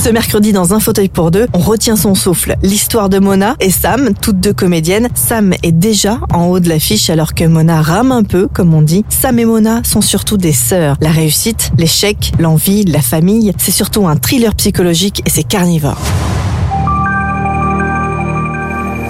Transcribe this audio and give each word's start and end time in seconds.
Ce 0.00 0.10
mercredi, 0.10 0.52
dans 0.52 0.74
Un 0.74 0.80
fauteuil 0.80 1.08
pour 1.08 1.32
deux, 1.32 1.48
on 1.52 1.58
retient 1.58 1.96
son 1.96 2.14
souffle. 2.14 2.54
L'histoire 2.62 3.08
de 3.08 3.18
Mona 3.18 3.56
et 3.58 3.70
Sam, 3.70 4.10
toutes 4.22 4.38
deux 4.38 4.52
comédiennes. 4.52 5.08
Sam 5.14 5.52
est 5.64 5.72
déjà 5.72 6.20
en 6.32 6.44
haut 6.44 6.60
de 6.60 6.68
l'affiche 6.68 7.10
alors 7.10 7.34
que 7.34 7.44
Mona 7.44 7.82
rame 7.82 8.12
un 8.12 8.22
peu, 8.22 8.46
comme 8.46 8.74
on 8.74 8.80
dit. 8.80 9.04
Sam 9.08 9.40
et 9.40 9.44
Mona 9.44 9.82
sont 9.82 10.00
surtout 10.00 10.36
des 10.36 10.52
sœurs. 10.52 10.96
La 11.00 11.10
réussite, 11.10 11.72
l'échec, 11.78 12.32
l'envie, 12.38 12.84
la 12.84 13.00
famille, 13.02 13.52
c'est 13.58 13.72
surtout 13.72 14.06
un 14.06 14.14
thriller 14.14 14.54
psychologique 14.54 15.20
et 15.26 15.30
c'est 15.30 15.42
carnivore. 15.42 15.98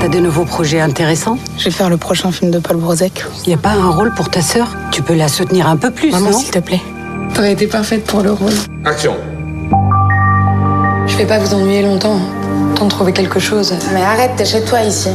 T'as 0.01 0.09
de 0.09 0.21
nouveaux 0.21 0.47
projets 0.47 0.81
intéressants? 0.81 1.39
Je 1.59 1.65
vais 1.65 1.71
faire 1.71 1.91
le 1.91 1.99
prochain 1.99 2.33
film 2.33 2.51
de 2.51 2.61
Paul 2.61 2.79
Brozek. 2.79 3.25
Y 3.47 3.53
a 3.53 3.59
pas 3.59 3.73
un 3.73 3.91
rôle 3.91 4.15
pour 4.15 4.31
ta 4.31 4.41
sœur? 4.41 4.75
Tu 4.91 5.03
peux 5.03 5.15
la 5.15 5.29
soutenir 5.29 5.69
un 5.69 5.77
peu 5.77 5.91
plus, 5.91 6.13
Maman, 6.13 6.31
non? 6.31 6.39
s'il 6.39 6.51
te 6.51 6.61
plaît. 6.61 6.81
T'aurais 7.35 7.53
été 7.53 7.67
parfaite 7.67 8.05
pour 8.05 8.23
le 8.23 8.33
rôle. 8.33 8.55
Action 8.87 9.15
vais 11.19 11.27
pas 11.27 11.39
vous 11.39 11.53
ennuyer 11.55 11.83
longtemps. 11.83 12.19
Temps 12.77 12.85
de 12.85 12.91
trouver 12.91 13.13
quelque 13.13 13.41
chose. 13.41 13.75
Mais 13.93 14.03
arrête, 14.03 14.33
t'es 14.37 14.45
chez 14.45 14.63
toi 14.65 14.81
ici. 14.83 15.11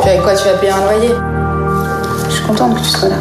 Puis 0.00 0.08
avec 0.10 0.22
quoi 0.22 0.34
tu 0.34 0.44
vas 0.44 0.54
payer 0.54 0.72
un 0.72 0.80
loyer? 0.80 1.14
Je 2.28 2.34
suis 2.34 2.44
contente 2.44 2.74
que 2.76 2.80
tu 2.80 2.88
sois 2.90 3.08
là. 3.08 3.16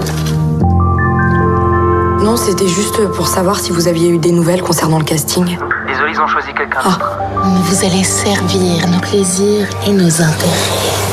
Non, 2.23 2.37
c'était 2.37 2.67
juste 2.67 3.01
pour 3.15 3.27
savoir 3.27 3.59
si 3.59 3.71
vous 3.71 3.87
aviez 3.87 4.09
eu 4.09 4.19
des 4.19 4.31
nouvelles 4.31 4.61
concernant 4.61 4.99
le 4.99 5.03
casting. 5.03 5.45
Désolé, 5.87 6.11
ils 6.13 6.19
ont 6.21 6.27
choisi 6.27 6.49
quelqu'un 6.55 6.79
Ah. 6.83 6.89
d'autre. 6.89 7.17
Vous 7.63 7.85
allez 7.85 8.03
servir 8.03 8.87
nos 8.87 8.99
plaisirs 8.99 9.67
et 9.87 9.91
nos 9.91 10.05
intérêts. 10.21 11.10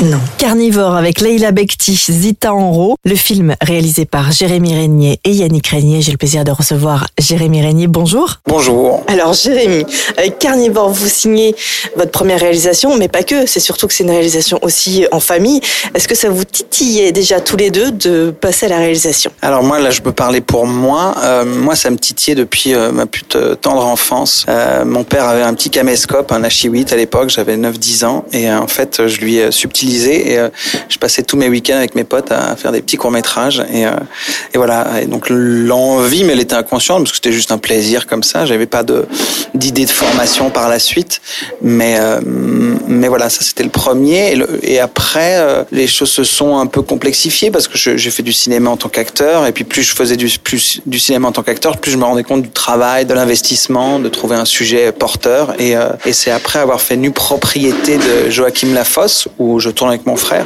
Non. 0.00 0.20
Carnivore 0.38 0.94
avec 0.94 1.20
Leila 1.20 1.50
Bekti, 1.50 1.96
Zita 1.96 2.54
Enro, 2.54 2.94
le 3.04 3.16
film 3.16 3.56
réalisé 3.60 4.04
par 4.04 4.30
Jérémy 4.30 4.72
Régnier 4.76 5.18
et 5.24 5.32
Yannick 5.32 5.66
Régnier. 5.66 6.02
J'ai 6.02 6.12
le 6.12 6.16
plaisir 6.18 6.44
de 6.44 6.52
recevoir 6.52 7.08
Jérémy 7.18 7.62
Régnier. 7.62 7.88
Bonjour. 7.88 8.36
Bonjour. 8.46 9.02
Alors 9.08 9.32
Jérémy, 9.32 9.84
avec 10.16 10.38
Carnivore, 10.38 10.90
vous 10.90 11.08
signez 11.08 11.56
votre 11.96 12.12
première 12.12 12.38
réalisation, 12.38 12.96
mais 12.96 13.08
pas 13.08 13.24
que, 13.24 13.44
c'est 13.46 13.58
surtout 13.58 13.88
que 13.88 13.92
c'est 13.92 14.04
une 14.04 14.12
réalisation 14.12 14.60
aussi 14.62 15.04
en 15.10 15.18
famille. 15.18 15.60
Est-ce 15.96 16.06
que 16.06 16.14
ça 16.14 16.28
vous 16.30 16.44
titillait 16.44 17.10
déjà 17.10 17.40
tous 17.40 17.56
les 17.56 17.72
deux 17.72 17.90
de 17.90 18.30
passer 18.30 18.66
à 18.66 18.68
la 18.68 18.78
réalisation? 18.78 19.32
Alors 19.42 19.64
moi 19.64 19.80
là 19.80 19.90
je 19.90 20.00
peux 20.00 20.12
parler 20.12 20.40
pour 20.40 20.64
moi. 20.68 21.16
Euh, 21.24 21.44
moi 21.44 21.74
ça 21.74 21.90
me 21.90 21.96
titillait 21.98 22.36
depuis 22.36 22.72
euh, 22.72 22.92
ma 22.92 23.06
plus 23.06 23.24
t- 23.24 23.38
tendre 23.60 23.84
enfance. 23.84 24.46
Euh, 24.48 24.84
mon 24.84 25.02
père 25.02 25.24
avait 25.26 25.42
un 25.42 25.54
petit 25.54 25.70
caméscope, 25.70 26.30
un 26.30 26.42
H8 26.42 26.92
à 26.92 26.96
l'époque, 26.96 27.30
j'avais 27.30 27.56
9-10 27.56 28.04
ans 28.04 28.24
et 28.32 28.48
euh, 28.48 28.60
en 28.60 28.68
fait 28.68 29.08
je 29.08 29.18
lui 29.20 29.38
ai 29.38 29.50
et 29.96 30.38
euh, 30.38 30.48
je 30.88 30.98
passais 30.98 31.22
tous 31.22 31.36
mes 31.36 31.48
week-ends 31.48 31.76
avec 31.76 31.94
mes 31.94 32.04
potes 32.04 32.30
à 32.30 32.56
faire 32.56 32.72
des 32.72 32.82
petits 32.82 32.96
courts 32.96 33.10
métrages 33.10 33.62
et, 33.72 33.86
euh, 33.86 33.92
et 34.54 34.58
voilà. 34.58 35.04
Donc 35.06 35.26
l'envie 35.28 36.24
mais 36.24 36.32
elle 36.32 36.40
était 36.40 36.54
inconsciente 36.54 36.98
parce 36.98 37.10
que 37.10 37.16
c'était 37.16 37.32
juste 37.32 37.52
un 37.52 37.58
plaisir 37.58 38.06
comme 38.06 38.22
ça. 38.22 38.46
J'avais 38.46 38.66
pas 38.66 38.82
de 38.82 39.06
d'idée 39.54 39.86
de 39.86 39.90
formation 39.90 40.50
par 40.50 40.68
la 40.68 40.78
suite, 40.78 41.20
mais 41.62 41.96
euh, 41.98 42.20
mais 42.86 43.08
voilà 43.08 43.30
ça 43.30 43.42
c'était 43.42 43.64
le 43.64 43.70
premier. 43.70 44.38
Et, 44.62 44.78
après 44.78 45.42
les 45.72 45.88
choses 45.88 46.10
se 46.10 46.22
sont 46.22 46.56
un 46.58 46.66
peu 46.66 46.82
complexifiées 46.82 47.50
parce 47.50 47.66
que 47.66 47.76
j'ai 47.76 48.10
fait 48.10 48.22
du 48.22 48.32
cinéma 48.32 48.70
en 48.70 48.76
tant 48.76 48.88
qu'acteur. 48.88 49.46
Et 49.46 49.52
puis 49.52 49.64
plus 49.64 49.82
je 49.82 49.94
faisais 49.94 50.16
du 50.16 50.28
plus 50.38 50.80
du 50.86 50.98
cinéma 50.98 51.28
en 51.28 51.32
tant 51.32 51.42
qu'acteur 51.42 51.78
plus 51.78 51.90
je 51.90 51.96
me 51.96 52.04
rendais 52.04 52.22
compte 52.22 52.42
du 52.42 52.50
travail 52.50 53.06
de 53.06 53.14
l'investissement 53.14 53.98
de 53.98 54.08
trouver 54.08 54.36
un 54.36 54.44
sujet 54.44 54.92
porteur. 54.92 55.54
Et, 55.60 55.74
et 56.04 56.12
c'est 56.12 56.30
après 56.30 56.60
avoir 56.60 56.80
fait 56.80 56.96
nu 56.96 57.10
propriété 57.10 57.96
de 57.96 58.30
Joachim 58.30 58.72
Lafosse 58.74 59.28
où 59.38 59.58
je 59.60 59.70
tourne 59.78 59.90
avec 59.90 60.06
mon 60.06 60.16
frère 60.16 60.44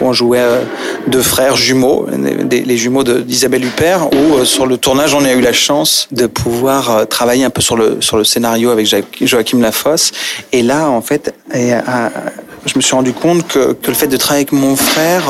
où 0.00 0.06
on 0.06 0.12
jouait 0.12 0.40
euh, 0.40 0.60
deux 1.06 1.22
frères 1.22 1.56
jumeaux 1.56 2.06
les 2.50 2.76
jumeaux 2.76 3.04
d'Isabelle 3.04 3.64
Huppert 3.64 4.12
où 4.12 4.34
euh, 4.34 4.44
sur 4.44 4.66
le 4.66 4.76
tournage 4.76 5.14
on 5.14 5.24
a 5.24 5.32
eu 5.32 5.40
la 5.40 5.52
chance 5.52 6.08
de 6.10 6.26
pouvoir 6.26 6.90
euh, 6.90 7.04
travailler 7.04 7.44
un 7.44 7.50
peu 7.50 7.62
sur 7.62 7.76
le 7.76 7.98
sur 8.00 8.16
le 8.16 8.24
scénario 8.24 8.70
avec 8.70 8.86
Joachim 9.22 9.60
Lafosse. 9.60 10.10
Et 10.52 10.62
là 10.62 10.88
en 10.88 11.02
fait 11.02 11.34
je 11.52 12.72
me 12.76 12.80
suis 12.80 12.94
rendu 12.94 13.12
compte 13.12 13.46
que, 13.46 13.72
que 13.74 13.88
le 13.88 13.94
fait 13.94 14.06
de 14.06 14.16
travailler 14.16 14.46
avec 14.46 14.52
mon 14.52 14.74
frère 14.74 15.24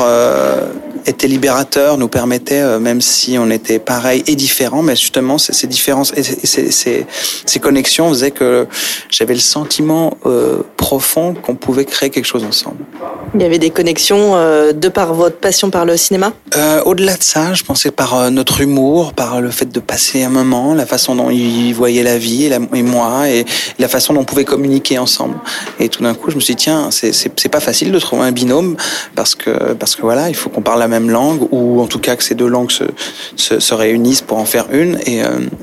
était 1.05 1.27
libérateur, 1.27 1.97
nous 1.97 2.07
permettait, 2.07 2.79
même 2.79 3.01
si 3.01 3.37
on 3.37 3.49
était 3.51 3.77
pareil 3.77 4.23
et 4.25 4.35
différents, 4.35 4.81
mais 4.81 4.95
justement 4.95 5.37
ces, 5.37 5.53
ces 5.53 5.67
différences 5.67 6.13
et 6.15 6.23
ces, 6.23 6.71
ces- 6.71 7.59
connexions 7.59 8.09
faisaient 8.09 8.31
que 8.31 8.67
j'avais 9.09 9.33
le 9.33 9.39
sentiment 9.41 10.17
profond 10.89 11.33
qu'on 11.33 11.55
pouvait 11.55 11.85
créer 11.85 12.11
quelque 12.11 12.25
chose 12.33 12.43
ensemble. 12.43 12.77
Il 13.33 13.41
y 13.41 13.43
avait 13.43 13.57
des 13.57 13.71
connexions 13.71 14.35
euh, 14.35 14.71
de 14.71 14.87
par 14.87 15.15
votre 15.15 15.37
passion 15.37 15.71
par 15.71 15.83
le 15.83 15.97
cinéma? 15.97 16.31
Euh, 16.55 16.81
Au-delà 16.85 17.15
de 17.17 17.23
ça, 17.23 17.55
je 17.55 17.63
pensais 17.63 17.89
par 17.89 18.13
euh, 18.15 18.29
notre 18.29 18.61
humour, 18.61 19.13
par 19.13 19.41
le 19.41 19.49
fait 19.49 19.65
de 19.77 19.79
passer 19.79 20.21
un 20.23 20.29
moment, 20.29 20.75
la 20.75 20.85
façon 20.85 21.15
dont 21.15 21.31
il 21.31 21.73
voyait 21.73 22.03
la 22.03 22.19
vie 22.19 22.45
et, 22.45 22.49
la- 22.49 22.59
et 22.79 22.83
moi, 22.83 23.27
et 23.29 23.45
la 23.79 23.87
façon 23.87 24.13
dont 24.13 24.21
on 24.21 24.25
pouvait 24.25 24.45
communiquer 24.45 24.99
ensemble. 24.99 25.35
Et 25.79 25.89
tout 25.89 26.03
d'un 26.03 26.13
coup, 26.13 26.29
je 26.29 26.35
me 26.35 26.39
suis 26.39 26.53
dit 26.55 26.63
tiens, 26.65 26.89
c'est 26.91 27.49
pas 27.49 27.59
facile 27.59 27.91
de 27.91 27.97
trouver 27.99 28.23
un 28.23 28.31
binôme 28.31 28.77
parce 29.15 29.33
que 29.33 29.73
parce 29.81 29.95
que 29.95 30.03
voilà, 30.03 30.29
il 30.29 30.35
faut 30.35 30.49
qu'on 30.51 30.61
parle 30.61 30.79
la 30.79 30.87
même 30.87 31.09
langue 31.09 31.41
ou 31.51 31.81
en 31.81 31.87
tout 31.87 31.99
cas 31.99 32.15
que 32.15 32.23
ces 32.23 32.35
deux 32.35 32.47
langues 32.55 32.71
se 32.79 32.83
se, 33.35 33.59
se 33.59 33.73
réunissent 33.73 34.21
pour 34.29 34.37
en 34.37 34.45
faire 34.45 34.67
une. 34.71 34.99
Et 35.07 35.17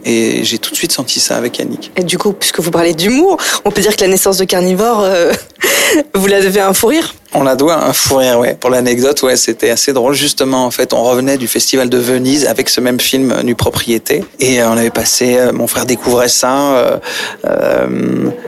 et 0.04 0.42
j'ai 0.42 0.58
tout 0.58 0.72
de 0.72 0.76
suite 0.76 0.92
senti 1.00 1.20
ça 1.20 1.36
avec 1.36 1.58
Yannick. 1.58 1.92
Et 1.96 2.02
du 2.12 2.18
coup, 2.18 2.32
puisque 2.32 2.58
vous 2.64 2.72
parlez 2.72 2.94
d'humour, 2.94 3.36
on 3.64 3.70
peut 3.70 3.82
dire 3.86 3.94
que 3.96 4.02
la 4.02 4.08
naissance 4.14 4.36
de 4.38 4.44
Carnivore, 4.44 5.00
vous 6.14 6.26
la 6.26 6.40
devez 6.40 6.60
un 6.60 6.74
fou 6.74 6.88
rire 6.88 7.14
On 7.34 7.44
la 7.44 7.56
doit 7.56 7.82
un 7.82 7.94
fou 7.94 8.16
rire, 8.16 8.38
ouais. 8.38 8.54
Pour 8.60 8.68
l'anecdote, 8.68 9.22
ouais, 9.22 9.36
c'était 9.36 9.70
assez 9.70 9.94
drôle. 9.94 10.12
Justement, 10.14 10.66
en 10.66 10.70
fait, 10.70 10.92
on 10.92 11.02
revenait 11.02 11.38
du 11.38 11.48
festival 11.48 11.88
de 11.88 11.96
Venise 11.96 12.46
avec 12.46 12.68
ce 12.68 12.78
même 12.78 13.00
film 13.00 13.32
euh, 13.32 13.42
Nu 13.42 13.54
Propriété, 13.54 14.22
et 14.38 14.60
euh, 14.60 14.68
on 14.68 14.76
avait 14.76 14.90
passé. 14.90 15.36
euh, 15.38 15.50
mon 15.50 15.66
frère 15.66 15.86
découvrait 15.86 16.28
ça. 16.28 16.74
euh, 16.74 16.98
euh, 17.46 17.86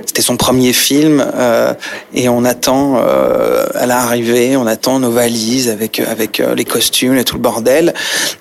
c'était 0.04 0.20
son 0.20 0.36
premier 0.36 0.72
film, 0.72 1.26
et 2.14 2.28
on 2.28 2.44
attend 2.44 2.98
à 2.98 3.86
l'arrivée, 3.86 4.56
on 4.56 4.66
attend 4.66 5.00
nos 5.00 5.10
valises 5.10 5.68
avec 5.68 5.98
avec 5.98 6.40
les 6.54 6.64
costumes 6.64 7.16
et 7.16 7.24
tout 7.24 7.34
le 7.34 7.40
bordel. 7.40 7.94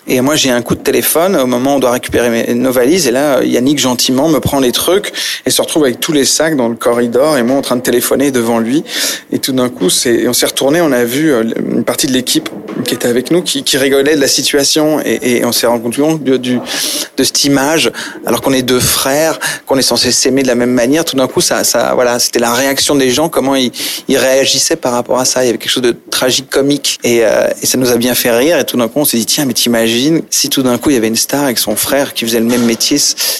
Et 0.05 0.21
moi, 0.21 0.35
j'ai 0.35 0.51
un 0.51 0.61
coup 0.61 0.75
de 0.75 0.81
téléphone 0.81 1.35
au 1.35 1.47
moment 1.47 1.73
où 1.73 1.77
on 1.77 1.79
doit 1.79 1.89
récupérer 1.91 2.53
nos 2.53 2.71
valises, 2.71 3.07
et 3.07 3.11
là, 3.11 3.43
Yannick 3.43 3.79
gentiment 3.79 4.29
me 4.29 4.39
prend 4.39 4.59
les 4.59 4.71
trucs 4.71 5.13
et 5.47 5.49
se 5.49 5.63
retrouve 5.63 5.85
avec 5.85 5.99
tous 5.99 6.11
les 6.11 6.25
sacs 6.25 6.55
dans 6.55 6.69
le 6.69 6.75
corridor, 6.75 7.37
et 7.37 7.43
moi 7.43 7.57
en 7.57 7.61
train 7.61 7.77
de 7.77 7.81
téléphoner 7.81 8.29
devant 8.29 8.59
lui. 8.59 8.83
Et 9.31 9.39
tout 9.39 9.53
d'un 9.53 9.69
coup, 9.69 9.89
c'est, 9.89 10.27
on 10.33 10.35
s'est 10.35 10.47
retourné, 10.47 10.81
on 10.81 10.91
a 10.91 11.03
vu 11.03 11.31
euh, 11.31 11.43
une 11.59 11.83
partie 11.83 12.07
de 12.07 12.11
l'équipe 12.11 12.49
qui 12.87 12.95
était 12.95 13.07
avec 13.07 13.29
nous, 13.29 13.43
qui, 13.43 13.77
rigolait 13.77 14.15
de 14.15 14.19
la 14.19 14.27
situation, 14.27 14.99
et, 15.05 15.37
et 15.37 15.45
on 15.45 15.51
s'est 15.51 15.67
rendu 15.67 16.01
compte 16.01 16.23
de, 16.23 16.37
de 16.37 17.23
cette 17.23 17.43
image, 17.43 17.91
alors 18.25 18.41
qu'on 18.41 18.51
est 18.51 18.63
deux 18.63 18.79
frères, 18.79 19.39
qu'on 19.67 19.77
est 19.77 19.83
censé 19.83 20.11
s'aimer 20.11 20.41
de 20.41 20.47
la 20.47 20.55
même 20.55 20.71
manière. 20.71 21.05
Tout 21.05 21.15
d'un 21.15 21.27
coup, 21.27 21.39
ça, 21.39 21.61
voilà, 21.93 22.17
c'était 22.17 22.39
la 22.39 22.51
réaction 22.51 22.95
des 22.95 23.11
gens, 23.11 23.29
comment 23.29 23.55
ils, 23.55 23.71
réagissaient 24.09 24.75
par 24.75 24.93
rapport 24.93 25.19
à 25.19 25.25
ça. 25.25 25.43
Il 25.43 25.47
y 25.47 25.49
avait 25.49 25.59
quelque 25.59 25.71
chose 25.71 25.83
de 25.83 25.95
tragique, 26.09 26.49
comique, 26.49 26.99
et, 27.03 27.23
euh, 27.23 27.47
et 27.61 27.65
ça 27.67 27.77
nous 27.77 27.91
a 27.91 27.97
bien 27.97 28.15
fait 28.15 28.31
rire. 28.31 28.57
Et 28.57 28.65
tout 28.65 28.77
d'un 28.77 28.87
coup, 28.87 28.99
on 28.99 29.05
s'est 29.05 29.17
dit 29.17 29.25
tiens, 29.25 29.45
mais 29.45 29.53
t'imagines 29.53 30.23
si 30.31 30.49
tout 30.49 30.63
d'un 30.63 30.77
coup 30.77 30.89
il 30.89 30.93
y 30.93 30.97
avait 30.97 31.07
une 31.07 31.15
star 31.15 31.43
avec 31.43 31.59
son 31.59 31.75
frère 31.75 32.13
qui 32.13 32.25
faisait 32.25 32.39
le 32.39 32.45
même 32.45 32.65
métier, 32.65 32.97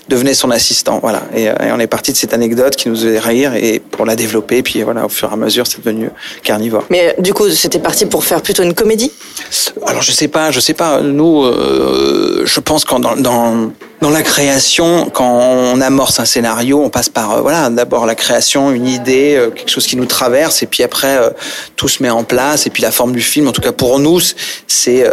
devenait 0.10 0.36
son 0.36 0.51
assistant, 0.51 1.00
voilà. 1.01 1.24
Et, 1.36 1.50
euh, 1.50 1.54
et 1.68 1.72
on 1.72 1.80
est 1.80 1.88
parti 1.88 2.12
de 2.12 2.18
cette 2.18 2.34
anecdote 2.34 2.75
qui 2.75 2.89
nous 2.89 2.96
faisait 2.96 3.19
rire, 3.19 3.56
et 3.56 3.80
pour 3.80 4.06
la 4.06 4.16
développer, 4.16 4.62
puis 4.62 4.81
voilà, 4.84 5.06
au 5.06 5.10
fur 5.10 5.30
et 5.30 5.34
à 5.34 5.38
mesure, 5.38 5.66
c'est 5.68 5.80
devenu 5.84 6.10
carnivore. 6.44 6.82
Mais 6.89 7.15
euh, 7.18 7.21
du 7.21 7.33
coup, 7.33 7.50
c'était 7.50 7.80
parti 7.80 8.06
pour 8.06 8.24
faire 8.24 8.41
plutôt 8.41 8.63
une 8.63 8.74
comédie? 8.74 9.12
Alors 9.85 10.01
je 10.01 10.12
sais 10.12 10.27
pas, 10.27 10.51
je 10.51 10.59
sais 10.59 10.74
pas. 10.74 11.01
Nous, 11.01 11.44
euh, 11.44 12.44
je 12.45 12.59
pense 12.59 12.85
qu'en 12.85 13.00
dans, 13.00 13.15
dans 13.15 13.71
dans 14.03 14.09
la 14.09 14.21
création, 14.21 15.09
quand 15.13 15.39
on 15.39 15.79
amorce 15.79 16.19
un 16.19 16.25
scénario, 16.25 16.83
on 16.83 16.89
passe 16.89 17.07
par 17.07 17.31
euh, 17.31 17.41
voilà 17.41 17.69
d'abord 17.69 18.05
la 18.05 18.15
création, 18.15 18.69
une 18.71 18.85
idée, 18.85 19.35
euh, 19.38 19.50
quelque 19.50 19.71
chose 19.71 19.88
qui 19.88 19.95
nous 19.95 20.05
traverse, 20.05 20.61
et 20.61 20.65
puis 20.65 20.83
après 20.83 21.15
euh, 21.17 21.29
tout 21.77 21.88
se 21.88 22.03
met 22.03 22.09
en 22.09 22.25
place, 22.25 22.67
et 22.67 22.69
puis 22.69 22.83
la 22.83 22.91
forme 22.91 23.13
du 23.13 23.21
film. 23.21 23.47
En 23.47 23.53
tout 23.53 23.61
cas 23.61 23.71
pour 23.71 24.00
nous, 24.00 24.19
c'est 24.67 25.05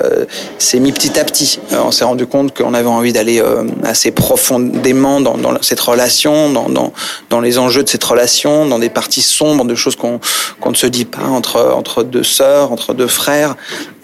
c'est 0.58 0.80
mis 0.80 0.90
petit 0.90 1.20
à 1.20 1.24
petit. 1.24 1.60
on 1.72 1.92
s'est 1.92 2.04
rendu 2.04 2.26
compte 2.26 2.56
qu'on 2.56 2.74
avait 2.74 2.88
envie 2.88 3.12
d'aller 3.12 3.40
assez 3.84 4.10
profondément 4.10 5.20
dans, 5.20 5.36
dans, 5.36 5.54
cette 5.62 5.80
relation, 5.80 6.50
dans, 6.50 6.68
dans, 6.68 6.92
dans 7.30 7.40
les 7.40 7.58
enjeux 7.58 7.84
de 7.84 7.88
cette 7.88 8.02
relation, 8.02 8.66
dans 8.66 8.80
des 8.80 8.90
parties 8.90 9.22
sombres, 9.22 9.64
de 9.64 9.76
choses 9.76 9.94
qu'on 9.94 10.20
qu'on 10.60 10.70
ne 10.70 10.76
se 10.76 10.88
dit 10.88 11.04
pas 11.04 11.22
entre 11.22 11.72
entre 11.76 12.02
deux 12.02 12.24
sœurs, 12.24 12.72
entre 12.72 12.92
deux 12.92 13.06
frères. 13.06 13.54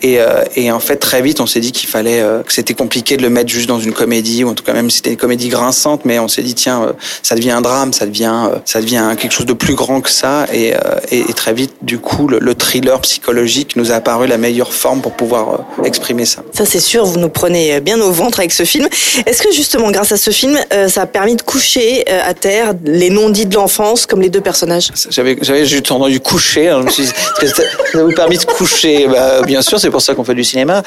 Et, 0.03 0.19
et 0.57 0.71
en 0.71 0.81
fait 0.81 0.97
très 0.97 1.23
vite, 1.23 1.41
on 1.41 1.47
s'est 1.47 1.61
dit 1.61 1.73
qu'il 1.73 1.89
fallait 1.89 2.23
que 2.47 2.53
c'était 2.53 2.75
compliqué 2.75 3.17
de 3.17 3.23
le 3.23 3.31
mettre 3.31 3.51
juste 3.51 3.69
dans 3.69 3.81
une 3.81 3.93
comédie 3.93 4.45
ou 4.45 4.51
en 4.51 4.55
tout 4.55 4.65
cas 4.65 4.73
même 4.73 4.91
si 4.91 4.99
c'était 4.99 5.11
une 5.11 5.17
comédie 5.17 5.49
grinçante, 5.49 6.05
mais 6.05 6.19
on 6.19 6.29
s'est 6.29 6.43
dit 6.43 6.55
tiens, 6.55 6.83
euh, 6.83 6.93
ça 7.23 7.35
devient 7.35 7.51
un 7.51 7.61
drame, 7.61 7.93
ça 7.93 8.07
devient, 8.07 8.49
euh, 8.53 8.59
ça 8.65 8.81
devient 8.81 9.15
quelque 9.19 9.33
chose 9.33 9.47
de 9.47 9.53
plus 9.53 9.75
grand 9.75 10.01
que 10.01 10.11
ça, 10.11 10.47
et, 10.53 10.75
euh, 10.75 10.79
et, 11.11 11.33
très 11.35 11.53
vite, 11.53 11.75
du 11.83 11.99
coup, 11.99 12.29
le, 12.29 12.55
thriller 12.55 13.01
psychologique 13.01 13.77
nous 13.77 13.93
a 13.93 13.97
apparu 13.97 14.27
la 14.27 14.39
meilleure 14.39 14.73
forme 14.73 15.03
pour 15.03 15.13
pouvoir 15.13 15.67
exprimer 15.85 16.25
ça. 16.25 16.43
Ça 16.53 16.65
c'est 16.65 16.81
sûr, 16.81 17.05
vous 17.05 17.19
nous 17.19 17.29
prenez 17.29 17.81
bien 17.81 18.01
au 18.01 18.11
ventre 18.11 18.39
avec 18.41 18.53
ce 18.53 18.65
film. 18.65 18.89
Est-ce 19.27 19.43
que 19.43 19.53
justement, 19.53 19.91
grâce 19.91 20.13
à 20.13 20.17
ce 20.17 20.31
film, 20.31 20.59
ça 20.89 21.03
a 21.03 21.07
permis 21.07 21.37
de 21.37 21.43
coucher 21.43 22.09
à 22.09 22.33
terre 22.33 22.73
les 22.85 23.11
non-dits 23.11 23.47
de 23.47 23.55
l'enfance, 23.55 24.07
comme 24.07 24.23
les 24.23 24.31
deux 24.31 24.41
personnages? 24.41 24.91
J'avais, 25.11 25.37
j'avais 25.43 25.67
juste 25.67 25.91
entendu 25.91 26.19
coucher. 26.19 26.69
Alors 26.69 26.81
je 26.83 26.87
me 26.87 26.91
suis 26.91 27.03
dit, 27.03 27.11
ça 27.47 27.63
vous 27.95 28.11
a 28.11 28.15
permis 28.15 28.39
de 28.39 28.45
coucher? 28.45 29.07
Bah, 29.07 29.43
Bien 29.43 29.61
sûr, 29.61 29.79
c'est 29.87 29.91
pour 29.91 30.03
ça 30.03 30.17
qu'on 30.17 30.25
fait 30.25 30.35
du 30.35 30.43
cinéma. 30.43 30.83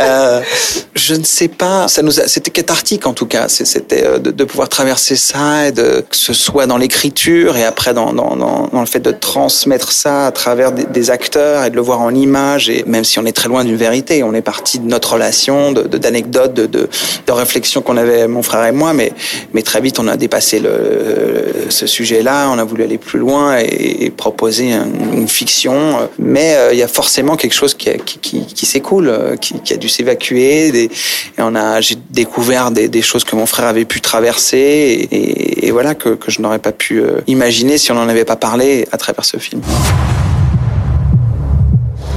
Euh, 0.00 0.40
je 0.96 1.14
ne 1.14 1.22
sais 1.22 1.46
pas. 1.46 1.86
Ça 1.86 2.02
nous, 2.02 2.10
c'était 2.10 2.50
cathartique 2.50 3.06
en 3.06 3.12
tout 3.12 3.26
cas. 3.26 3.46
C'était 3.48 4.04
euh, 4.04 4.18
de, 4.18 4.32
de, 4.32 4.44
pouvoir 4.44 4.68
traverser 4.68 5.14
ça 5.14 5.68
et 5.68 5.70
de 5.70 6.04
que 6.10 6.16
ce 6.16 6.32
soit 6.32 6.66
dans 6.66 6.76
l'écriture 6.76 7.56
et 7.56 7.62
après 7.64 7.94
dans, 7.94 8.12
dans, 8.12 8.34
dans, 8.34 8.66
dans, 8.66 8.80
le 8.80 8.86
fait 8.86 8.98
de 8.98 9.12
transmettre 9.12 9.92
ça 9.92 10.26
à 10.26 10.32
travers 10.32 10.72
des, 10.72 10.86
des, 10.86 11.10
acteurs 11.10 11.64
et 11.64 11.70
de 11.70 11.76
le 11.76 11.82
voir 11.82 12.00
en 12.00 12.12
image. 12.12 12.68
Et 12.68 12.82
même 12.84 13.04
si 13.04 13.20
on 13.20 13.26
est 13.26 13.32
très 13.32 13.48
loin 13.48 13.64
d'une 13.64 13.76
vérité, 13.76 14.24
on 14.24 14.34
est 14.34 14.42
parti 14.42 14.80
de 14.80 14.88
notre 14.88 15.12
relation, 15.12 15.70
de, 15.70 15.82
d'anecdotes, 15.82 16.52
de, 16.54 16.66
de, 16.66 16.88
de, 17.24 17.32
réflexions 17.32 17.80
qu'on 17.80 17.96
avait 17.96 18.26
mon 18.26 18.42
frère 18.42 18.64
et 18.64 18.72
moi. 18.72 18.92
Mais, 18.92 19.12
mais 19.52 19.62
très 19.62 19.80
vite, 19.80 20.00
on 20.00 20.08
a 20.08 20.16
dépassé 20.16 20.58
le, 20.58 21.68
ce 21.68 21.86
sujet-là. 21.86 22.48
On 22.50 22.58
a 22.58 22.64
voulu 22.64 22.82
aller 22.82 22.98
plus 22.98 23.20
loin 23.20 23.56
et, 23.60 24.06
et 24.06 24.10
proposer 24.10 24.72
une, 24.72 25.28
fiction. 25.28 26.08
Mais 26.18 26.56
euh, 26.56 26.72
il 26.72 26.78
y 26.80 26.82
a 26.82 26.88
forcément 26.88 27.36
quelque 27.36 27.54
chose 27.54 27.74
qui, 27.74 27.90
qui, 28.04 28.18
qui, 28.18 28.31
qui 28.40 28.66
s'écoule, 28.66 29.08
euh, 29.08 29.36
qui, 29.36 29.54
qui 29.60 29.72
a 29.72 29.76
dû 29.76 29.88
s'évacuer. 29.88 30.68
Et 30.68 30.90
on 31.38 31.54
a, 31.54 31.80
j'ai 31.80 31.96
découvert 32.10 32.70
des, 32.70 32.88
des 32.88 33.02
choses 33.02 33.24
que 33.24 33.36
mon 33.36 33.46
frère 33.46 33.66
avait 33.66 33.84
pu 33.84 34.00
traverser 34.00 34.58
et, 35.10 35.66
et 35.66 35.70
voilà 35.70 35.94
que, 35.94 36.10
que 36.10 36.30
je 36.30 36.40
n'aurais 36.40 36.58
pas 36.58 36.72
pu 36.72 37.00
euh, 37.00 37.20
imaginer 37.26 37.78
si 37.78 37.92
on 37.92 37.94
n'en 37.94 38.08
avait 38.08 38.24
pas 38.24 38.36
parlé 38.36 38.86
à 38.92 38.96
travers 38.96 39.24
ce 39.24 39.36
film. 39.36 39.62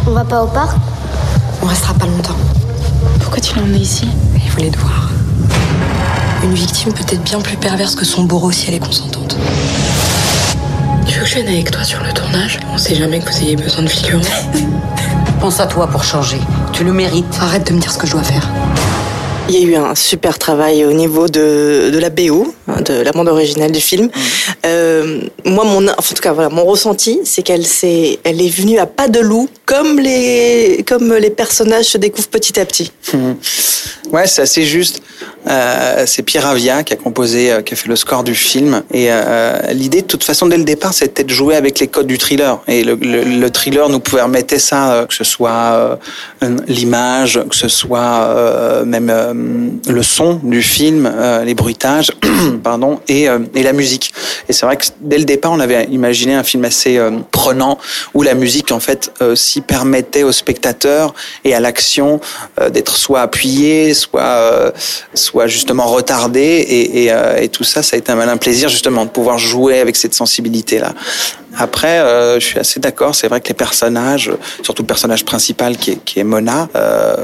On 0.08 0.12
va 0.12 0.24
pas 0.24 0.44
au 0.44 0.48
parc? 0.48 0.78
On 1.62 1.66
restera 1.66 1.94
pas 1.94 2.06
longtemps. 2.06 2.38
Pourquoi 3.20 3.40
tu 3.40 3.56
l'as 3.56 3.64
emmené 3.64 3.80
ici? 3.80 4.08
Il 4.36 4.52
voulait 4.52 4.70
te 4.70 4.78
voir. 4.78 5.10
Une 6.44 6.54
victime 6.54 6.94
peut 6.94 7.04
être 7.10 7.24
bien 7.24 7.42
plus 7.42 7.58
perverse 7.58 7.96
que 7.96 8.06
son 8.06 8.24
bourreau 8.24 8.52
si 8.52 8.68
elle 8.68 8.76
est 8.76 8.80
consentante. 8.80 9.36
Tu 11.08 11.18
veux 11.18 11.24
que 11.24 11.30
je 11.30 11.36
vienne 11.36 11.48
avec 11.48 11.72
toi 11.72 11.84
sur 11.84 12.04
le 12.04 12.14
tournage? 12.14 12.60
On 12.72 12.78
sait 12.78 12.96
jamais 12.96 13.20
que 13.20 13.32
vous 13.32 13.42
ayez 13.42 13.56
besoin 13.56 13.84
de 13.84 13.90
figurants. 13.90 14.22
Pense 15.46 15.60
à 15.60 15.68
toi 15.68 15.86
pour 15.86 16.04
changer. 16.04 16.42
Tu 16.74 16.84
le 16.84 16.92
mérites. 16.92 17.38
Arrête 17.40 17.68
de 17.68 17.74
me 17.76 17.80
dire 17.80 17.92
ce 17.92 18.00
que 18.00 18.08
je 18.08 18.14
dois 18.14 18.24
faire. 18.24 18.50
Il 19.48 19.56
y 19.56 19.64
a 19.64 19.68
eu 19.68 19.76
un 19.76 19.94
super 19.94 20.40
travail 20.40 20.86
au 20.86 20.92
niveau 20.92 21.28
de, 21.28 21.92
de 21.94 22.00
la 22.00 22.10
BO, 22.10 22.54
hein, 22.68 22.82
de 22.82 22.94
la 22.96 23.12
bande 23.12 23.28
originale 23.28 23.72
du 23.72 23.80
film. 23.80 24.10
Euh, 24.66 25.22
moi, 25.46 25.64
mon, 25.66 25.88
en 25.88 25.94
tout 25.94 26.16
cas, 26.20 26.34
voilà, 26.34 26.50
mon 26.50 26.66
ressenti, 26.66 27.20
c'est 27.26 27.44
qu'elle 27.44 27.66
s'est, 27.66 28.18
elle 28.24 28.42
est 28.42 28.50
venue 28.50 28.80
à 28.80 28.88
pas 28.88 29.08
de 29.08 29.20
loup, 29.20 29.48
comme 29.68 30.00
les, 30.00 30.84
comme 30.88 31.14
les 31.14 31.30
personnages 31.30 31.86
se 31.86 32.00
découvrent 32.00 32.30
petit 32.30 32.60
à 32.60 32.66
petit. 32.66 32.92
Ouais, 34.12 34.26
c'est 34.26 34.42
assez 34.42 34.64
juste. 34.64 35.02
Euh, 35.48 36.06
c'est 36.08 36.24
Pierre 36.24 36.48
Avia 36.48 36.82
qui 36.84 36.94
a 36.94 36.96
composé, 36.96 37.52
euh, 37.52 37.62
qui 37.62 37.76
a 37.76 37.78
fait 37.78 37.88
le 37.88 37.96
score 37.96 38.24
du 38.24 38.34
film. 38.34 38.82
Et 38.92 39.10
l'idée, 39.74 40.02
de 40.02 40.08
toute 40.08 40.24
façon, 40.24 40.48
dès 40.48 40.58
le 40.58 40.64
départ, 40.64 40.94
c'était 40.94 41.24
de 41.24 41.30
jouer 41.30 41.56
avec 41.56 41.80
les 41.80 41.88
codes 41.88 42.08
du 42.08 42.18
thriller. 42.18 42.60
Et 42.68 42.84
le, 42.84 42.96
le, 42.96 43.24
le 43.24 43.50
thriller 43.52 43.90
nous 43.90 44.02
remettre 44.12 44.60
ça, 44.60 45.06
que 45.08 45.14
ce 45.14 45.24
soit 45.24 46.00
l'image, 46.68 47.40
que 47.50 47.56
ce 47.56 47.68
soit 47.68 48.84
même 48.86 49.12
le 49.88 50.04
son 50.04 50.40
du 50.44 50.62
film, 50.62 51.12
les 51.44 51.54
bruitages, 51.54 52.12
pardon, 52.64 53.00
et, 53.08 53.28
et 53.54 53.64
la 53.64 53.74
musique. 53.74 54.14
Et 54.50 54.54
c'est 54.54 54.66
vrai 54.66 54.78
que 54.78 54.86
dès 55.02 55.18
le 55.18 55.26
départ, 55.26 55.52
on 55.52 55.60
avait 55.60 55.86
imaginé 55.86 56.34
un 56.34 56.44
film 56.44 56.66
assez 56.66 57.00
prenant 57.32 57.78
où 58.14 58.24
la 58.24 58.34
musique, 58.34 58.72
en 58.72 58.80
fait, 58.80 59.12
s'y 59.36 59.62
permettait 59.62 60.24
au 60.24 60.32
spectateur 60.32 61.14
et 61.44 61.54
à 61.54 61.60
l'action 61.60 62.20
d'être 62.72 62.98
soit 62.98 63.22
appuyée, 63.22 63.94
soit 63.94 64.74
soit 65.14 65.48
justement 65.48 65.86
retardé 65.86 66.66
et, 66.68 67.12
euh, 67.12 67.38
et, 67.38 67.50
tout 67.50 67.64
ça, 67.64 67.84
ça 67.84 67.96
a 67.96 68.00
été 68.00 68.12
un 68.12 68.16
malin 68.16 68.38
plaisir 68.38 68.70
justement 68.70 69.06
de 69.06 69.10
pouvoir 69.10 69.38
jouer 69.38 69.80
avec 69.80 69.96
cette 69.96 70.14
sensibilité 70.14 70.80
là. 70.80 70.94
Après, 71.58 72.00
euh, 72.00 72.40
je 72.40 72.46
suis 72.46 72.60
assez 72.60 72.80
d'accord. 72.80 73.16
C'est 73.16 73.28
vrai 73.28 73.42
que 73.42 73.48
les 73.48 73.54
personnages, 73.54 74.32
surtout 74.62 74.84
le 74.84 74.88
personnage 74.88 75.26
principal 75.26 75.78
qui 75.78 75.92
est, 75.92 76.04
qui 76.04 76.20
est 76.20 76.24
Mona, 76.24 76.68
euh, 76.76 77.16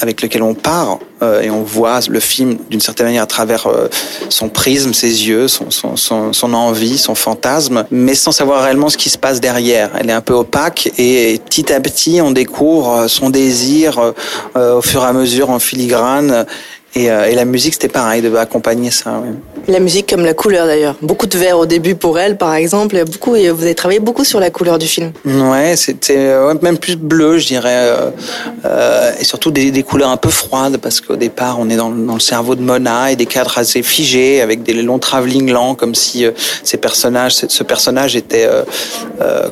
avec 0.00 0.22
lequel 0.22 0.42
on 0.42 0.54
part 0.54 0.98
euh, 1.22 1.40
et 1.40 1.50
on 1.50 1.62
voit 1.62 2.00
le 2.08 2.20
film 2.20 2.58
d'une 2.70 2.80
certaine 2.80 3.06
manière 3.06 3.24
à 3.24 3.26
travers 3.26 3.66
euh, 3.66 3.88
son 4.28 4.48
prisme, 4.48 4.92
ses 4.94 5.28
yeux, 5.28 5.48
son, 5.48 5.70
son, 5.70 6.32
son, 6.32 6.54
envie, 6.54 6.98
son 6.98 7.14
fantasme, 7.14 7.84
mais 7.90 8.14
sans 8.14 8.32
savoir 8.32 8.62
réellement 8.62 8.88
ce 8.88 8.96
qui 8.96 9.10
se 9.10 9.18
passe 9.18 9.40
derrière. 9.40 9.90
Elle 9.98 10.10
est 10.10 10.14
un 10.14 10.20
peu 10.20 10.34
opaque 10.34 10.90
et 10.98 11.40
petit 11.44 11.72
à 11.72 11.80
petit, 11.80 12.20
on 12.22 12.30
découvre 12.30 13.08
son 13.08 13.30
désir 13.30 14.12
euh, 14.56 14.76
au 14.76 14.82
fur 14.82 15.02
et 15.02 15.06
à 15.06 15.12
mesure 15.12 15.50
en 15.50 15.58
filigrane 15.58 16.46
et, 16.94 17.10
euh, 17.10 17.30
et, 17.30 17.34
la 17.34 17.44
musique, 17.44 17.74
c'était 17.74 17.88
pareil, 17.88 18.22
de 18.22 18.34
accompagner 18.36 18.90
ça. 18.90 19.20
Ouais. 19.20 19.34
La 19.68 19.80
musique 19.80 20.08
comme 20.08 20.24
la 20.24 20.32
couleur 20.32 20.66
d'ailleurs. 20.66 20.96
Beaucoup 21.02 21.26
de 21.26 21.36
vert 21.36 21.58
au 21.58 21.66
début 21.66 21.94
pour 21.94 22.18
elle, 22.18 22.38
par 22.38 22.54
exemple. 22.54 23.04
Beaucoup, 23.04 23.32
vous 23.32 23.36
avez 23.36 23.74
travaillé 23.74 24.00
beaucoup 24.00 24.24
sur 24.24 24.40
la 24.40 24.48
couleur 24.48 24.78
du 24.78 24.86
film. 24.86 25.12
Ouais, 25.26 25.76
c'était 25.76 26.34
ouais, 26.38 26.54
même 26.62 26.78
plus 26.78 26.96
bleu, 26.96 27.36
je 27.36 27.46
dirais, 27.46 27.88
euh, 27.90 28.10
euh, 28.64 29.12
et 29.20 29.24
surtout 29.24 29.50
des, 29.50 29.70
des, 29.70 29.82
couleurs 29.82 30.08
un 30.08 30.16
peu 30.16 30.30
froides 30.30 30.78
parce 30.78 31.02
qu'au 31.02 31.16
départ, 31.16 31.58
on 31.60 31.68
est 31.68 31.76
dans, 31.76 31.90
dans, 31.90 32.14
le 32.14 32.20
cerveau 32.20 32.54
de 32.54 32.62
Mona 32.62 33.12
et 33.12 33.16
des 33.16 33.26
cadres 33.26 33.58
assez 33.58 33.82
figés 33.82 34.40
avec 34.40 34.62
des 34.62 34.72
longs 34.72 34.98
travelling 34.98 35.50
lents, 35.50 35.74
comme 35.74 35.94
si 35.94 36.24
euh, 36.24 36.30
ces 36.62 36.78
personnages, 36.78 37.34
ce 37.34 37.62
personnage 37.62 38.16
était 38.16 38.46
euh, 38.46 38.62
euh, 39.20 39.48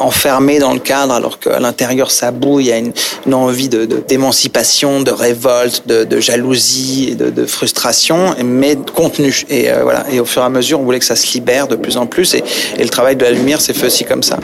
enfermé 0.00 0.58
dans 0.58 0.72
le 0.72 0.80
cadre, 0.80 1.12
alors 1.12 1.38
qu'à 1.38 1.60
l'intérieur 1.60 2.10
ça 2.10 2.30
bouille. 2.30 2.64
Il 2.64 2.68
y 2.68 2.72
a 2.72 2.78
une, 2.78 2.92
une 3.26 3.34
envie 3.34 3.68
de 3.68 3.84
d'émancipation, 3.84 5.00
de, 5.00 5.04
de, 5.04 5.10
révolte, 5.10 5.86
de, 5.86 6.04
de 6.04 6.20
jalousie 6.20 6.62
de, 6.72 7.30
de 7.30 7.46
frustration, 7.46 8.34
mais 8.44 8.76
contenu. 8.94 9.44
Et 9.48 9.70
euh, 9.70 9.82
voilà. 9.82 10.04
Et 10.10 10.20
au 10.20 10.24
fur 10.24 10.42
et 10.42 10.44
à 10.44 10.48
mesure, 10.48 10.80
on 10.80 10.84
voulait 10.84 10.98
que 10.98 11.04
ça 11.04 11.16
se 11.16 11.32
libère 11.32 11.68
de 11.68 11.76
plus 11.76 11.96
en 11.96 12.06
plus. 12.06 12.34
Et, 12.34 12.42
le 12.78 12.88
travail 12.88 13.16
de 13.16 13.24
la 13.24 13.30
lumière 13.30 13.60
s'est 13.60 13.72
fait 13.72 13.86
aussi 13.86 14.04
comme 14.04 14.22
ça, 14.22 14.38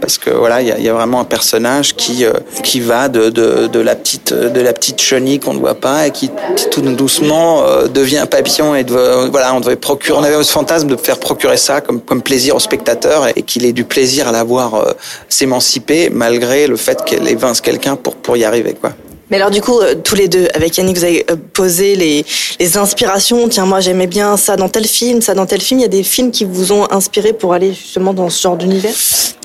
parce 0.00 0.16
que 0.16 0.30
voilà, 0.30 0.62
il 0.62 0.68
y 0.68 0.88
a, 0.88 0.92
vraiment 0.92 1.20
un 1.20 1.24
personnage 1.24 1.94
qui 1.96 2.24
euh, 2.24 2.32
qui 2.62 2.80
va 2.80 3.08
de, 3.08 3.30
de, 3.30 3.66
de, 3.66 3.80
la 3.80 3.94
petite 3.94 4.32
de 4.32 4.60
la 4.60 4.72
petite 4.72 5.00
chenille 5.00 5.38
qu'on 5.38 5.54
ne 5.54 5.58
voit 5.58 5.74
pas 5.74 6.06
et 6.06 6.10
qui 6.10 6.30
tout 6.70 6.80
doucement 6.80 7.64
euh, 7.64 7.86
devient 7.88 8.24
papillon. 8.30 8.74
Et 8.74 8.84
de, 8.84 9.28
voilà, 9.30 9.54
on 9.54 9.60
devait 9.60 9.76
procurer, 9.76 10.18
on 10.18 10.22
avait 10.22 10.42
ce 10.42 10.52
fantasme 10.52 10.88
de 10.88 10.96
faire 10.96 11.18
procurer 11.18 11.56
ça 11.56 11.80
comme 11.80 12.00
comme 12.00 12.22
plaisir 12.22 12.56
au 12.56 12.60
spectateur 12.60 13.28
et, 13.28 13.32
et 13.36 13.42
qu'il 13.42 13.64
ait 13.64 13.72
du 13.72 13.84
plaisir 13.84 14.28
à 14.28 14.32
la 14.32 14.44
voir 14.44 14.94
s'émanciper 15.28 16.10
malgré 16.10 16.66
le 16.66 16.76
fait 16.76 17.04
qu'elle 17.04 17.26
évince 17.28 17.60
quelqu'un 17.60 17.96
pour 17.96 18.16
pour 18.16 18.36
y 18.36 18.44
arriver 18.44 18.74
quoi. 18.80 18.92
Mais 19.30 19.36
alors 19.36 19.50
du 19.50 19.60
coup, 19.60 19.80
euh, 19.80 19.94
tous 19.94 20.16
les 20.16 20.28
deux, 20.28 20.48
avec 20.54 20.76
Yannick, 20.76 20.98
vous 20.98 21.04
avez 21.04 21.24
euh, 21.30 21.36
posé 21.52 21.94
les, 21.94 22.24
les 22.58 22.76
inspirations. 22.76 23.48
Tiens, 23.48 23.64
moi 23.64 23.80
j'aimais 23.80 24.08
bien 24.08 24.36
ça 24.36 24.56
dans 24.56 24.68
tel 24.68 24.86
film, 24.86 25.22
ça 25.22 25.34
dans 25.34 25.46
tel 25.46 25.60
film. 25.60 25.80
Il 25.80 25.82
y 25.82 25.86
a 25.86 25.88
des 25.88 26.02
films 26.02 26.32
qui 26.32 26.44
vous 26.44 26.72
ont 26.72 26.90
inspiré 26.90 27.32
pour 27.32 27.52
aller 27.52 27.72
justement 27.72 28.12
dans 28.12 28.28
ce 28.28 28.42
genre 28.42 28.56
d'univers? 28.56 28.94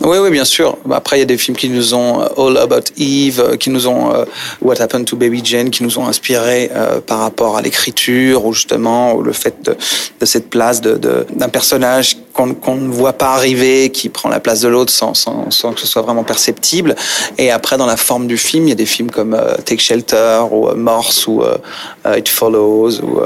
Oui, 0.01 0.17
oui, 0.17 0.29
bien 0.29 0.43
sûr. 0.43 0.77
Après, 0.91 1.17
il 1.17 1.19
y 1.19 1.23
a 1.23 1.27
des 1.27 1.37
films 1.37 1.55
qui 1.55 1.69
nous 1.69 1.93
ont 1.93 2.21
euh, 2.21 2.27
All 2.37 2.57
About 2.57 2.83
Eve, 2.97 3.57
qui 3.57 3.69
nous 3.69 3.87
ont 3.87 4.11
uh, 4.11 4.25
What 4.61 4.81
Happened 4.81 5.05
to 5.05 5.15
Baby 5.15 5.41
Jane, 5.43 5.69
qui 5.69 5.83
nous 5.83 5.99
ont 5.99 6.07
inspiré 6.07 6.69
par 7.05 7.19
rapport 7.19 7.57
à 7.57 7.61
l'écriture 7.61 8.45
ou 8.45 8.53
justement 8.53 9.21
le 9.21 9.33
fait 9.33 9.55
de, 9.63 10.25
cette 10.25 10.49
place 10.49 10.81
d'un 10.81 10.95
de, 10.95 11.25
d'un 11.33 11.49
personnage 11.49 12.17
qu'on 12.33 12.53
qu 12.53 12.71
ne 12.71 12.91
voit 12.91 13.13
pas 13.13 13.33
arriver, 13.33 13.89
qui 13.91 14.09
prend 14.09 14.29
la 14.29 14.39
place 14.39 14.59
de 14.61 14.67
l'autre 14.67 14.91
sans, 14.91 15.13
sans, 15.13 15.49
sans, 15.51 15.73
que 15.73 15.79
ce 15.79 15.87
soit 15.87 16.01
vraiment 16.01 16.23
perceptible. 16.23 16.95
Et 17.37 17.49
après, 17.51 17.77
dans 17.77 17.85
la 17.85 17.97
forme 17.97 18.27
du 18.27 18.37
film, 18.37 18.65
il 18.65 18.69
y 18.69 18.73
a 18.73 18.75
des 18.75 18.85
films 18.85 19.09
comme 19.09 19.33
uh, 19.33 19.61
Take 19.75 19.83
Shelter 19.83 20.41
ou 20.51 20.71
uh, 20.71 20.75
Morse 20.75 21.27
ou 21.27 21.43
uh, 21.43 22.17
It 22.17 22.29
Follows 22.29 23.01
ou 23.01 23.19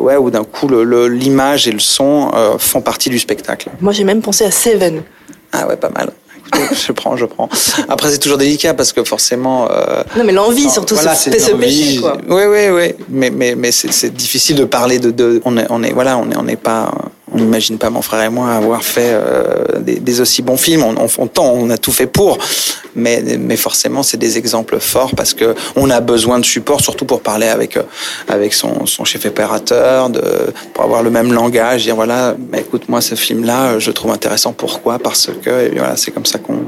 ouais 0.00 0.16
où 0.16 0.30
d'un 0.30 0.44
coup 0.44 0.68
l'image 0.68 1.68
et 1.68 1.72
le 1.72 1.78
son 1.78 2.30
font 2.58 2.80
partie 2.80 3.10
du 3.10 3.18
spectacle. 3.18 3.70
Moi 3.80 3.92
j'ai 3.92 4.04
même 4.04 4.22
pensé 4.22 4.44
à 4.44 4.50
Seven. 4.50 5.02
Ah 5.52 5.66
ouais 5.66 5.76
pas 5.76 5.90
mal. 5.90 6.10
je 6.86 6.92
prends, 6.92 7.16
je 7.16 7.24
prends. 7.24 7.48
Après, 7.88 8.10
c'est 8.10 8.18
toujours 8.18 8.38
délicat 8.38 8.74
parce 8.74 8.92
que 8.92 9.02
forcément. 9.04 9.68
Euh, 9.70 10.02
non, 10.16 10.24
mais 10.24 10.32
l'envie, 10.32 10.70
surtout, 10.70 10.94
voilà, 10.94 11.14
c'est 11.14 11.38
ce 11.38 11.52
péché, 11.52 11.96
quoi. 12.00 12.18
Oui, 12.28 12.42
oui, 12.48 12.68
oui. 12.70 12.94
Mais, 13.08 13.30
mais, 13.30 13.54
mais 13.54 13.72
c'est 13.72 14.14
difficile 14.14 14.56
de 14.56 14.64
parler 14.64 14.98
de. 14.98 15.10
de 15.10 15.40
on 15.44 15.56
est, 15.56 15.66
on 15.70 15.82
est, 15.82 15.92
voilà, 15.92 16.18
on 16.18 16.30
est, 16.30 16.36
on 16.36 16.44
n'est 16.44 16.56
pas. 16.56 16.92
On 17.36 17.40
n'imagine 17.40 17.76
pas 17.76 17.90
mon 17.90 18.00
frère 18.00 18.22
et 18.22 18.30
moi 18.30 18.52
avoir 18.52 18.82
fait 18.82 19.10
euh, 19.12 19.64
des, 19.80 20.20
aussi 20.20 20.40
bons 20.40 20.56
films. 20.56 20.82
On, 20.82 20.94
on, 20.96 21.08
on, 21.18 21.30
on 21.42 21.70
a 21.70 21.76
tout 21.76 21.92
fait 21.92 22.06
pour, 22.06 22.38
mais, 22.94 23.22
mais 23.38 23.56
forcément 23.56 24.02
c'est 24.02 24.16
des 24.16 24.38
exemples 24.38 24.78
forts 24.78 25.14
parce 25.14 25.34
que 25.34 25.54
on 25.76 25.90
a 25.90 26.00
besoin 26.00 26.38
de 26.38 26.46
support, 26.46 26.80
surtout 26.80 27.04
pour 27.04 27.20
parler 27.20 27.48
avec 27.48 27.76
euh, 27.76 27.82
avec 28.28 28.54
son, 28.54 28.86
chef 29.04 29.26
opérateur, 29.26 30.10
pour 30.72 30.84
avoir 30.84 31.02
le 31.02 31.10
même 31.10 31.32
langage, 31.32 31.82
dire 31.82 31.94
voilà, 31.94 32.34
mais 32.50 32.60
écoute 32.60 32.88
moi 32.88 33.02
ce 33.02 33.14
film 33.14 33.44
là, 33.44 33.78
je 33.78 33.90
trouve 33.90 34.12
intéressant. 34.12 34.54
Pourquoi? 34.54 34.98
Parce 34.98 35.30
que 35.42 35.70
voilà, 35.76 35.96
c'est 35.96 36.10
comme 36.10 36.26
ça 36.26 36.38
qu'on 36.38 36.64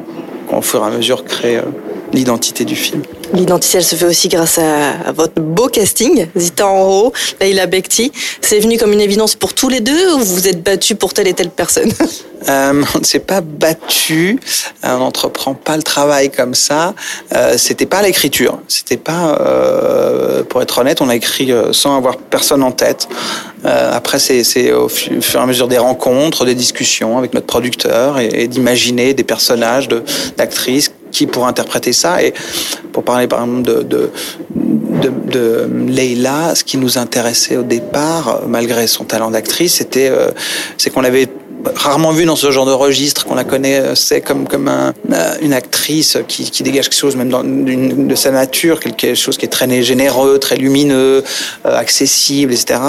qu'au 0.49 0.63
fur 0.63 0.83
et 0.83 0.87
à 0.87 0.91
mesure 0.91 1.25
crée 1.25 1.57
euh, 1.57 1.63
l'identité 2.13 2.65
du 2.65 2.77
film. 2.77 3.03
L'identité, 3.35 3.79
elle 3.79 3.85
se 3.85 3.95
fait 3.95 4.07
aussi 4.07 4.29
grâce 4.29 4.59
à, 4.59 4.91
à, 5.07 5.13
votre 5.13 5.41
beau 5.41 5.69
casting, 5.69 6.27
Zita 6.37 6.67
en 6.67 6.83
haut, 6.83 7.13
Leila 7.41 7.67
Bekti. 7.67 8.11
C'est 8.41 8.59
venu 8.61 8.79
comme 8.79 8.93
une 8.93 9.01
évidence 9.01 9.35
pour 9.35 9.55
tous 9.55 9.69
les 9.69 9.81
deux 9.81 10.15
ou 10.15 10.19
vous 10.19 10.35
vous 10.35 10.49
êtes 10.49 10.63
battu 10.63 10.95
pour 10.95 11.13
telle 11.13 11.29
et 11.29 11.35
telle 11.35 11.51
personne? 11.51 11.93
Euh, 12.49 12.85
On 12.95 13.01
ne 13.01 13.05
s'est 13.05 13.19
pas 13.19 13.41
battu, 13.41 14.39
on 14.85 14.99
n'entreprend 14.99 15.55
pas 15.55 15.77
le 15.77 15.83
travail 15.83 16.31
comme 16.31 16.55
ça. 16.55 16.95
Euh, 17.35 17.55
c'était 17.59 17.87
pas 17.87 18.01
l'écriture, 18.03 18.61
c'était 18.69 18.97
pas, 18.97 19.39
euh, 19.41 20.45
pour 20.45 20.63
être 20.63 20.79
honnête, 20.79 21.01
on 21.01 21.09
a 21.09 21.17
écrit 21.17 21.51
euh, 21.51 21.73
sans 21.73 21.97
avoir 21.97 22.17
personne 22.17 22.63
en 22.63 22.71
tête. 22.71 23.09
Euh, 23.65 23.91
après, 23.93 24.19
c'est 24.19 24.73
au 24.73 24.89
fur 24.89 25.41
et 25.41 25.43
à 25.43 25.47
mesure 25.47 25.67
des 25.67 25.79
rencontres, 25.79 26.45
des 26.45 26.55
discussions 26.55 27.19
avec 27.19 27.35
notre 27.35 27.47
producteur 27.47 28.21
et, 28.21 28.29
et 28.33 28.49
d'imaginer 28.49 29.15
des 29.15 29.25
personnages, 29.25 29.89
d'actrices 30.37 30.93
qui 31.11 31.27
pourrait 31.27 31.49
interpréter 31.49 31.93
ça. 31.93 32.23
Et 32.23 32.35
pour 32.93 33.05
parler 33.05 33.27
par 33.27 33.41
exemple 33.41 33.63
de, 33.63 33.83
de, 33.83 34.11
de, 34.55 35.13
de 35.31 35.71
Leila, 35.89 36.55
ce 36.55 36.65
qui 36.65 36.77
nous 36.77 36.99
intéressait 36.99 37.57
au 37.57 37.63
départ, 37.63 38.43
malgré 38.47 38.87
son 38.87 39.05
talent 39.05 39.31
d'actrice, 39.31 39.75
c'était 39.75 40.09
euh, 40.09 40.31
c'est 40.77 40.91
qu'on 40.91 41.05
avait 41.05 41.29
rarement 41.75 42.13
vu 42.13 42.25
dans 42.25 42.37
ce 42.37 42.51
genre 42.51 42.67
de 42.67 42.73
registre, 42.73 43.27
qu'on 43.27 43.35
la 43.35 43.45
connaît, 43.45 43.95
c'est 43.95 44.21
comme 44.21 44.47
comme 44.47 44.69
un, 44.69 44.95
une 45.41 45.53
actrice 45.53 46.19
qui, 46.29 46.51
qui 46.51 46.63
dégage 46.63 46.89
quelque 46.89 46.99
chose 46.99 47.17
même 47.17 47.29
dans 47.29 47.43
de 47.45 48.15
sa 48.15 48.31
nature, 48.31 48.81
quelque 48.81 49.15
chose 49.15 49.37
qui 49.37 49.47
est 49.47 49.49
très 49.49 49.83
généreux, 49.83 50.39
très 50.39 50.57
lumineux, 50.57 51.25
euh, 51.67 51.77
accessible, 51.77 52.53
etc. 52.53 52.81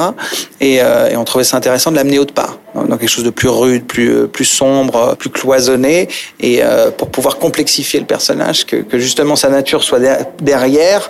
Et, 0.62 0.82
euh, 0.82 1.10
et 1.10 1.18
on 1.18 1.24
trouvait 1.24 1.44
ça 1.44 1.58
intéressant 1.58 1.92
de 1.92 1.96
l'amener 1.96 2.20
autre 2.20 2.34
part, 2.34 2.60
dans 2.76 2.98
quelque 2.98 3.10
chose 3.10 3.24
de 3.24 3.30
plus 3.30 3.50
rude, 3.50 3.86
plus 3.86 4.28
plus 4.28 4.46
sombre, 4.46 5.16
plus 5.18 5.30
cloisonné, 5.30 6.08
et 6.40 6.60
euh, 6.64 6.92
pour 6.92 7.10
pouvoir 7.10 7.38
complexifier 7.38 8.00
le 8.00 8.06
personnage, 8.06 8.66
que, 8.66 8.84
justement 9.00 9.36
sa 9.36 9.50
nature 9.50 9.84
soit 9.84 10.00
derrière 10.42 11.10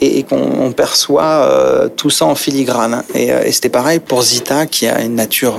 et, 0.00 0.22
qu'on 0.22 0.72
perçoit 0.72 1.22
euh, 1.22 1.88
tout 1.88 2.10
ça 2.10 2.26
en 2.26 2.34
filigrane. 2.34 3.02
Et, 3.14 3.30
c'était 3.50 3.68
pareil 3.68 3.98
pour 3.98 4.22
Zita, 4.22 4.66
qui 4.66 4.86
a 4.86 5.00
une 5.02 5.14
nature 5.14 5.58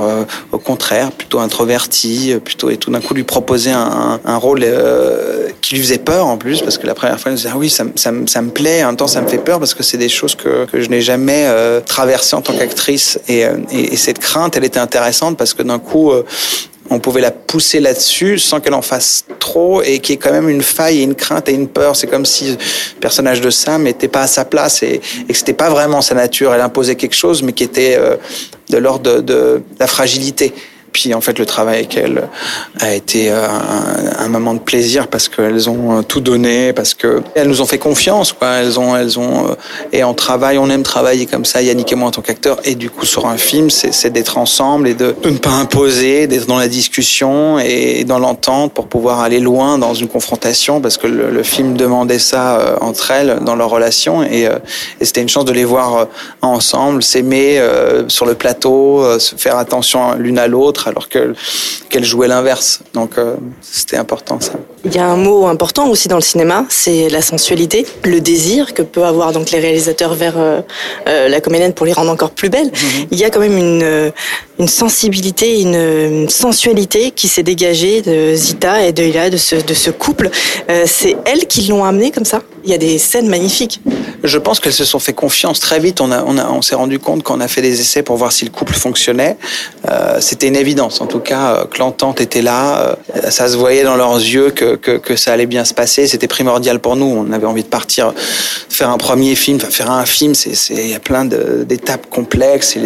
au 0.51 0.58
contraire 0.58 1.12
plutôt 1.12 1.39
introverti, 1.39 2.36
plutôt 2.43 2.70
et 2.70 2.77
tout 2.77 2.91
d'un 2.91 3.01
coup 3.01 3.13
lui 3.13 3.24
proposer 3.24 3.72
un, 3.72 4.20
un 4.25 4.38
rôle 4.38 4.62
euh, 4.63 5.50
qui 5.62 5.75
lui 5.75 5.81
faisait 5.81 5.98
peur 5.98 6.27
en 6.27 6.38
plus 6.38 6.62
parce 6.62 6.77
que 6.77 6.88
la 6.88 6.93
première 6.93 7.20
fois 7.20 7.31
elle 7.31 7.38
disait 7.38 7.50
ah 7.51 7.58
oui 7.58 7.70
ça, 7.70 7.84
ça, 7.96 8.12
ça 8.25 8.41
me 8.41 8.50
plaît, 8.50 8.84
même 8.84 8.96
temps 8.96 9.08
ça 9.08 9.22
me 9.22 9.27
fait 9.27 9.38
peur 9.38 9.60
parce 9.60 9.74
que 9.74 9.84
c'est 9.84 9.98
des 9.98 10.10
choses 10.10 10.36
que, 10.36 10.65
que 10.65 10.81
je 10.81 10.89
n'ai 10.89 11.01
jamais 11.01 11.46
euh, 11.46 11.81
traversées 11.81 12.36
en 12.36 12.41
tant 12.41 12.53
qu'actrice 12.53 13.20
et, 13.27 13.46
cette 13.96 14.20
crainte 14.20 14.58
elle 14.58 14.63
était 14.63 14.79
intéressante 14.79 15.38
parce 15.42 15.56
que 15.56 15.64
d'un 15.64 15.80
coup 15.80 16.12
euh, 16.12 16.24
on 16.92 17.00
pouvait 17.00 17.22
la 17.22 17.32
pousser 17.32 17.80
là-dessus 17.80 18.38
sans 18.38 18.60
qu'elle 18.60 18.76
en 18.76 18.84
fasse 18.84 19.26
trop 19.40 19.82
et 19.82 19.98
qu'il 19.98 20.14
y 20.14 20.16
ait 20.16 20.20
quand 20.20 20.32
même 20.32 20.50
une 20.50 20.62
faille 20.62 21.00
et 21.00 21.04
une 21.04 21.16
crainte 21.16 21.50
et 21.50 21.54
une 21.54 21.68
peur. 21.68 21.96
C'est 21.96 22.06
comme 22.06 22.28
si 22.28 22.52
le 22.52 22.58
personnage 23.00 23.42
de 23.42 23.50
Sam 23.50 23.84
n'était 23.84 24.08
pas 24.08 24.22
à 24.22 24.28
sa 24.28 24.46
place 24.46 24.84
et, 24.84 25.02
et 25.28 25.32
que 25.32 25.34
c'était 25.34 25.54
pas 25.54 25.72
vraiment 25.72 26.02
sa 26.02 26.14
nature. 26.14 26.54
Elle 26.54 26.62
imposait 26.62 26.96
quelque 26.96 27.16
chose, 27.16 27.42
mais 27.42 27.54
qui 27.54 27.64
était 27.64 27.96
euh, 27.98 28.18
de 28.70 28.78
l'ordre 28.78 29.22
de 29.22 29.64
la 29.80 29.88
fragilité. 29.88 30.54
Puis 30.92 31.14
en 31.14 31.22
fait, 31.22 31.40
le 31.40 31.46
travail 31.46 31.78
avec 31.78 31.98
elles 31.98 32.28
a 32.80 32.94
été 32.94 33.30
un, 33.30 33.50
un 34.20 34.28
moment 34.28 34.54
de 34.54 34.60
plaisir 34.60 35.08
parce 35.08 35.30
qu'elles 35.30 35.70
ont 35.70 36.04
tout 36.04 36.22
donné, 36.22 36.74
parce 36.74 36.94
que 36.94 37.22
elles 37.36 37.48
nous 37.48 37.62
ont 37.62 37.66
fait 37.66 37.78
confiance. 37.78 38.36
Elles 38.42 38.80
ont, 38.80 38.96
elles 38.96 39.20
ont, 39.20 39.56
et 39.92 40.04
en 40.04 40.14
travail, 40.14 40.58
on 40.58 40.70
aime 40.70 40.84
travailler 40.84 41.26
comme 41.26 41.46
ça, 41.46 41.62
Yannick 41.62 41.92
et 41.92 41.96
moi 41.96 42.10
en 42.10 42.12
tant 42.12 42.22
qu'acteurs. 42.22 42.60
Et 42.64 42.76
du 42.76 42.90
coup, 42.90 43.06
sur 43.06 43.28
un 43.28 43.38
film, 43.38 43.70
c'est 43.70 44.10
d'être 44.10 44.38
ensemble 44.38 44.88
et 44.88 44.94
de, 44.94 45.16
ne 45.24 45.38
pas 45.38 45.52
imposer, 45.52 46.28
d'être 46.28 46.48
dans 46.48 46.60
la 46.60 46.68
discussion 46.68 47.60
et 47.60 48.04
dans 48.04 48.20
l'entente 48.20 48.74
pour 48.74 48.88
pouvoir 48.88 49.22
aller 49.22 49.40
loin 49.40 49.78
dans 49.78 49.94
une 49.94 50.08
confrontation, 50.08 50.82
parce 50.82 50.98
que 50.98 51.08
le, 51.08 51.42
film 51.44 51.76
demandait 51.76 52.20
ça 52.20 52.60
euh, 52.60 52.76
entre 52.82 53.12
elles 53.12 53.40
dans 53.42 53.56
leur 53.56 53.70
relation. 53.70 54.24
Et, 54.24 54.48
euh, 54.48 54.60
et 55.00 55.06
c'était 55.06 55.22
une 55.22 55.30
chance 55.30 55.46
de 55.46 55.52
les 55.52 55.66
voir 55.66 55.96
euh, 55.96 56.06
ensemble, 56.42 57.04
s'aimer 57.04 57.60
euh, 57.60 58.08
sur 58.08 58.26
le 58.26 58.36
plateau, 58.36 59.04
euh, 59.04 59.20
se 59.20 59.36
faire 59.36 59.58
attention 59.58 60.16
l'une 60.16 60.38
à 60.38 60.48
l'autre 60.48 60.81
alors 60.88 61.08
qu'elle 61.10 61.36
qu 61.90 62.04
jouait 62.04 62.28
l'inverse. 62.28 62.82
Donc 62.94 63.18
euh, 63.18 63.36
c'était 63.62 63.98
important 63.98 64.40
ça. 64.40 64.54
Il 64.86 64.94
y 64.96 65.00
a 65.00 65.06
un 65.06 65.18
mot 65.18 65.46
important 65.48 65.88
aussi 65.90 66.08
dans 66.08 66.16
le 66.16 66.22
cinéma, 66.34 66.66
c'est 66.70 67.08
la 67.10 67.22
sensualité, 67.22 67.86
le 68.04 68.20
désir 68.20 68.74
que 68.74 68.82
peut 68.82 69.06
avoir 69.06 69.32
donc 69.32 69.52
les 69.52 69.60
réalisateurs 69.60 70.16
vers 70.16 70.38
euh, 70.38 70.62
euh, 71.08 71.28
la 71.30 71.40
comédienne 71.42 71.74
pour 71.74 71.86
les 71.86 71.94
rendre 71.94 72.12
encore 72.12 72.32
plus 72.32 72.50
belles. 72.50 72.72
Mm 72.72 72.88
-hmm. 72.88 73.08
Il 73.12 73.18
y 73.20 73.26
a 73.26 73.30
quand 73.30 73.44
même 73.48 73.58
une, 73.68 74.12
une 74.62 74.68
sensibilité, 74.84 75.48
une, 75.66 75.82
une 76.22 76.30
sensualité 76.30 77.02
qui 77.20 77.28
s'est 77.34 77.48
dégagée 77.54 77.96
de 78.10 78.16
Zita 78.46 78.74
et 78.88 78.92
de 78.98 79.04
Ila, 79.12 79.26
de 79.30 79.38
ce, 79.48 79.56
de 79.72 79.76
ce 79.86 79.92
couple. 80.04 80.28
Euh, 80.30 80.86
c'est 80.98 81.16
elles 81.30 81.46
qui 81.52 81.62
l'ont 81.70 81.86
amené 81.92 82.08
comme 82.16 82.30
ça? 82.34 82.40
Il 82.64 82.70
y 82.74 82.76
a 82.80 82.82
des 82.88 82.98
scènes 83.10 83.30
magnifiques. 83.36 83.78
Je 84.34 84.40
pense 84.46 84.58
qu'elles 84.60 84.80
se 84.84 84.88
sont 84.94 85.02
fait 85.08 85.18
confiance 85.26 85.58
très 85.68 85.80
vite. 85.86 85.98
On, 86.06 86.12
a, 86.18 86.20
on, 86.32 86.36
a, 86.44 86.46
on 86.60 86.62
s'est 86.68 86.80
rendu 86.84 86.98
compte 87.08 87.22
qu'on 87.26 87.42
a 87.48 87.50
fait 87.54 87.64
des 87.70 87.76
essais 87.84 88.04
pour 88.08 88.18
voir 88.22 88.32
si 88.38 88.44
le 88.50 88.52
couple 88.58 88.76
fonctionnait. 88.86 89.36
Euh, 89.90 90.18
C'était 90.28 90.48
une 90.48 90.60
évidence. 90.66 90.71
En 90.80 90.90
tout 90.90 91.20
cas, 91.20 91.66
que 91.70 91.78
l'entente 91.80 92.22
était 92.22 92.42
là. 92.42 92.98
ça 93.30 93.48
se 93.48 93.58
voyait 93.58 93.84
dans 93.84 93.96
leurs 93.96 94.16
yeux 94.16 94.51
que, 94.51 94.75
que, 94.75 95.16
ça 95.16 95.34
allait 95.34 95.46
bien 95.46 95.66
se 95.66 95.74
passer. 95.74 96.08
C'était 96.08 96.28
primordial 96.28 96.80
pour 96.80 96.96
nous. 96.96 97.06
On 97.06 97.32
avait 97.32 97.46
envie 97.46 97.63
de 97.63 97.68
partir 97.68 98.13
faire 98.70 98.90
un 98.90 98.98
premier 98.98 99.36
film. 99.36 99.58
Enfin, 99.58 99.70
faire 99.70 99.92
un 99.92 100.06
film, 100.06 100.34
c'est 100.36 100.51
il 100.70 100.90
y 100.90 100.96
a 100.96 101.00
plein 101.00 101.25
d'étapes 101.25 102.10
complexes. 102.10 102.78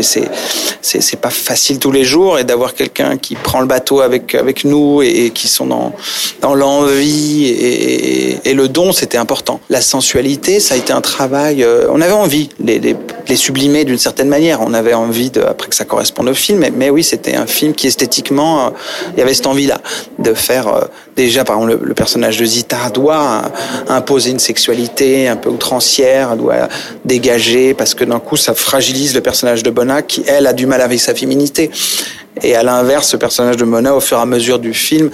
C'est 0.82 1.16
pas 1.18 1.30
facile 1.30 1.80
tous 1.80 1.92
les 1.92 2.04
jours. 2.04 2.40
Et 2.40 2.44
d'avoir 2.44 2.74
quelqu'un 2.74 3.18
qui 3.18 3.36
prend 3.36 3.62
le 3.62 3.68
bateau 3.68 4.02
avec, 4.02 4.36
avec 4.36 4.66
nous 4.66 5.02
et, 5.02 5.32
qui 5.34 5.48
sont 5.48 5.68
dans, 5.68 5.94
dans 6.42 6.56
l'envie 6.56 7.46
et, 7.48 8.54
le 8.56 8.70
don, 8.70 8.94
c'était 8.94 9.18
important. 9.18 9.60
La 9.70 9.82
sensualité, 9.82 10.62
ça 10.62 10.76
a 10.76 10.78
été 10.78 10.94
un 10.94 11.02
travail. 11.02 11.62
Euh, 11.62 11.88
on 11.92 12.00
avait 12.00 12.14
envie 12.14 12.48
de 12.60 12.68
les, 12.68 12.80
les, 12.80 12.96
les 13.28 13.36
sublimer 13.36 13.84
d'une 13.84 13.98
certaine 13.98 14.30
manière. 14.30 14.62
On 14.62 14.74
avait 14.74 14.94
envie, 14.94 15.30
de, 15.30 15.42
après 15.42 15.68
que 15.68 15.76
ça 15.76 15.84
corresponde 15.84 16.30
au 16.30 16.34
film. 16.34 16.60
Mais, 16.60 16.72
mais 16.72 16.90
oui, 16.90 17.04
c'était 17.04 17.36
un 17.36 17.48
film 17.48 17.74
qui 17.76 17.88
esthétiquement, 17.88 18.68
euh, 18.68 18.70
il 19.14 19.20
y 19.20 19.22
avait 19.22 19.34
cette 19.34 19.48
envie-là 19.48 19.82
de 20.20 20.34
faire 20.34 20.68
euh, 20.68 20.82
déjà, 21.16 21.44
par 21.44 21.58
exemple, 21.58 21.80
le, 21.82 21.88
le 21.88 21.94
personnage 21.94 22.38
de 22.38 22.46
Zita 22.46 22.90
doit 22.90 23.44
imposer 23.88 24.32
une 24.32 24.40
sexualité 24.40 25.28
un 25.28 25.36
peu 25.36 25.50
outrancière, 25.50 26.36
doit 26.36 26.68
dégager 27.04 27.74
parce 27.74 27.94
que 27.94 28.04
d'un 28.04 28.20
coup, 28.20 28.38
ça 28.38 28.54
fragilise 28.54 29.14
le 29.16 29.22
personnage 29.22 29.64
de 29.64 29.70
Bona 29.70 30.02
qui, 30.02 30.24
elle, 30.28 30.48
a 30.48 30.54
du 30.54 30.66
mal 30.66 30.82
avec 30.82 31.00
sa 31.00 31.14
féminité. 31.16 31.72
Et 32.44 32.56
à 32.56 32.64
l'inverse, 32.64 33.08
ce 33.08 33.18
personnage 33.18 33.58
de 33.58 33.64
Mona, 33.64 33.96
au 33.96 34.02
fur 34.02 34.18
et 34.18 34.22
à 34.22 34.26
mesure 34.26 34.60
du 34.60 34.74
film, 34.74 35.10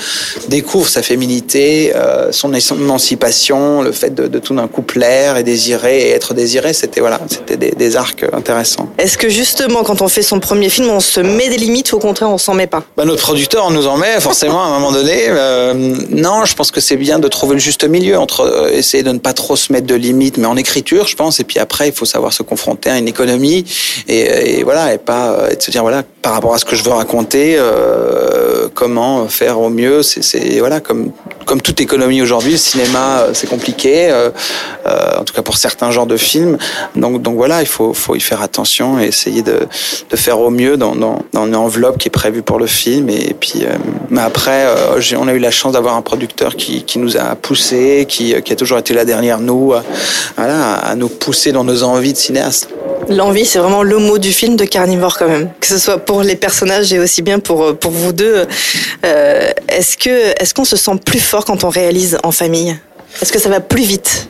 découvre 0.47 0.89
sa 0.89 1.03
féminité, 1.03 1.93
euh, 1.95 2.31
son 2.31 2.51
émancipation, 2.53 3.81
le 3.81 3.91
fait 3.91 4.13
de, 4.13 4.27
de 4.27 4.39
tout 4.39 4.55
d'un 4.55 4.67
coup 4.67 4.81
plaire 4.81 5.37
et 5.37 5.43
désirer 5.43 6.07
et 6.07 6.09
être 6.11 6.33
désiré. 6.33 6.73
C'était 6.73 6.99
voilà, 6.99 7.19
c'était 7.27 7.57
des, 7.57 7.71
des, 7.71 7.95
arcs 7.95 8.25
intéressants. 8.33 8.89
Est-ce 8.97 9.17
que 9.17 9.29
justement, 9.29 9.83
quand 9.83 10.01
on 10.01 10.07
fait 10.07 10.23
son 10.23 10.39
premier 10.39 10.69
film, 10.69 10.89
on 10.89 10.99
se 10.99 11.19
met 11.19 11.49
des 11.49 11.57
limites 11.57 11.91
ou 11.93 11.97
au 11.97 11.99
contraire, 11.99 12.29
on 12.29 12.37
s'en 12.37 12.55
met 12.55 12.67
pas? 12.67 12.83
Bah, 12.97 13.05
Notre 13.05 13.21
producteur 13.21 13.69
nous 13.69 13.85
en 13.85 13.97
met 13.97 14.19
forcément 14.19 14.63
à 14.63 14.67
un 14.67 14.71
moment 14.71 14.91
donné. 14.91 15.25
Euh, 15.27 15.90
non, 16.09 16.45
je 16.45 16.55
pense 16.55 16.71
que 16.71 16.81
c'est 16.81 16.97
bien 16.97 17.19
de 17.19 17.27
trouver 17.27 17.53
le 17.55 17.59
juste 17.59 17.87
milieu 17.87 18.17
entre 18.17 18.41
euh, 18.41 18.69
essayer 18.71 19.03
de 19.03 19.11
ne 19.11 19.19
pas 19.19 19.33
trop 19.33 19.55
se 19.55 19.71
mettre 19.71 19.87
de 19.87 19.95
limites, 19.95 20.37
mais 20.37 20.47
en 20.47 20.57
écriture, 20.57 21.07
je 21.07 21.15
pense. 21.15 21.39
Et 21.39 21.43
puis 21.43 21.59
après, 21.59 21.87
il 21.87 21.93
faut 21.93 22.05
savoir 22.05 22.33
se 22.33 22.43
confronter 22.43 22.89
à 22.89 22.97
une 22.97 23.07
économie 23.07 23.65
et, 24.07 24.63
voilà, 24.63 24.93
et 24.93 24.97
pas 24.97 25.49
et 25.51 25.55
de 25.55 25.61
se 25.61 25.71
dire 25.71 25.81
voilà, 25.81 26.03
par 26.21 26.33
rapport 26.33 26.53
à 26.53 26.57
ce 26.57 26.65
que 26.65 26.75
je 26.75 26.83
veux 26.83 26.91
raconter, 26.91 27.55
euh, 27.57 28.67
comment 28.73 29.27
faire 29.27 29.59
au 29.59 29.69
mieux. 29.69 30.03
C'est 30.03 30.59
voilà, 30.59 30.79
comme 30.79 31.11
comme 31.45 31.61
toute 31.61 31.81
économie 31.81 32.21
aujourd'hui, 32.21 32.51
le 32.51 32.57
cinéma 32.57 33.27
c'est 33.33 33.47
compliqué, 33.47 34.09
euh, 34.09 34.29
euh, 34.85 35.19
en 35.19 35.23
tout 35.23 35.33
cas 35.33 35.41
pour 35.41 35.57
certains 35.57 35.91
genres 35.91 36.05
de 36.05 36.17
films. 36.17 36.57
Donc 36.95 37.35
voilà, 37.35 37.61
il 37.61 37.67
faut 37.67 37.93
faut 37.93 38.15
y 38.15 38.19
faire 38.19 38.41
attention 38.41 38.99
et 38.99 39.05
essayer 39.05 39.41
de 39.41 39.67
de 40.09 40.15
faire 40.15 40.39
au 40.39 40.49
mieux 40.49 40.77
dans 40.77 40.95
dans, 40.95 41.23
dans 41.33 41.45
une 41.45 41.55
enveloppe 41.55 41.97
qui 41.97 42.07
est 42.07 42.11
prévue 42.11 42.41
pour 42.41 42.59
le 42.59 42.67
film. 42.67 43.09
Et, 43.09 43.35
puis 43.39 43.63
euh, 43.63 43.75
mais 44.09 44.21
après, 44.21 44.65
euh, 44.65 44.99
on 45.17 45.27
a 45.27 45.33
eu 45.33 45.39
la 45.39 45.51
chance 45.51 45.73
d'avoir 45.73 45.80
un 45.89 46.01
producteur 46.01 46.55
qui 46.55 46.83
qui 46.83 46.99
nous 46.99 47.17
a 47.17 47.35
poussé, 47.35 48.05
qui 48.07 48.35
qui 48.41 48.53
a 48.53 48.55
toujours 48.55 48.77
été 48.77 48.93
là 48.93 49.05
derrière 49.05 49.39
nous, 49.39 49.73
voilà, 50.37 50.73
à 50.73 50.95
nous 50.95 51.09
pousser 51.09 51.51
dans 51.51 51.63
nos 51.63 51.83
envies 51.83 52.13
de 52.13 52.17
cinéaste. 52.17 52.69
L'envie, 53.09 53.45
c'est 53.45 53.59
vraiment 53.59 53.83
le 53.83 53.97
mot 53.97 54.17
du 54.17 54.31
film 54.31 54.55
de 54.55 54.65
Carnivore 54.65 55.17
quand 55.17 55.27
même. 55.27 55.49
Que 55.59 55.67
ce 55.67 55.77
soit 55.77 55.97
pour 55.97 56.21
les 56.23 56.35
personnages 56.35 56.93
et 56.93 56.99
aussi 56.99 57.21
bien 57.21 57.39
pour, 57.39 57.75
pour 57.77 57.91
vous 57.91 58.13
deux. 58.13 58.45
Euh, 59.05 59.51
est-ce 59.67 59.97
que 59.97 60.09
est-ce 60.41 60.53
qu'on 60.53 60.65
se 60.65 60.77
sent 60.77 60.99
plus 61.03 61.19
fort 61.19 61.45
quand 61.45 61.63
on 61.63 61.69
réalise 61.69 62.17
en 62.23 62.31
famille? 62.31 62.77
Est-ce 63.21 63.31
que 63.31 63.39
ça 63.39 63.49
va 63.49 63.59
plus 63.59 63.83
vite? 63.83 64.29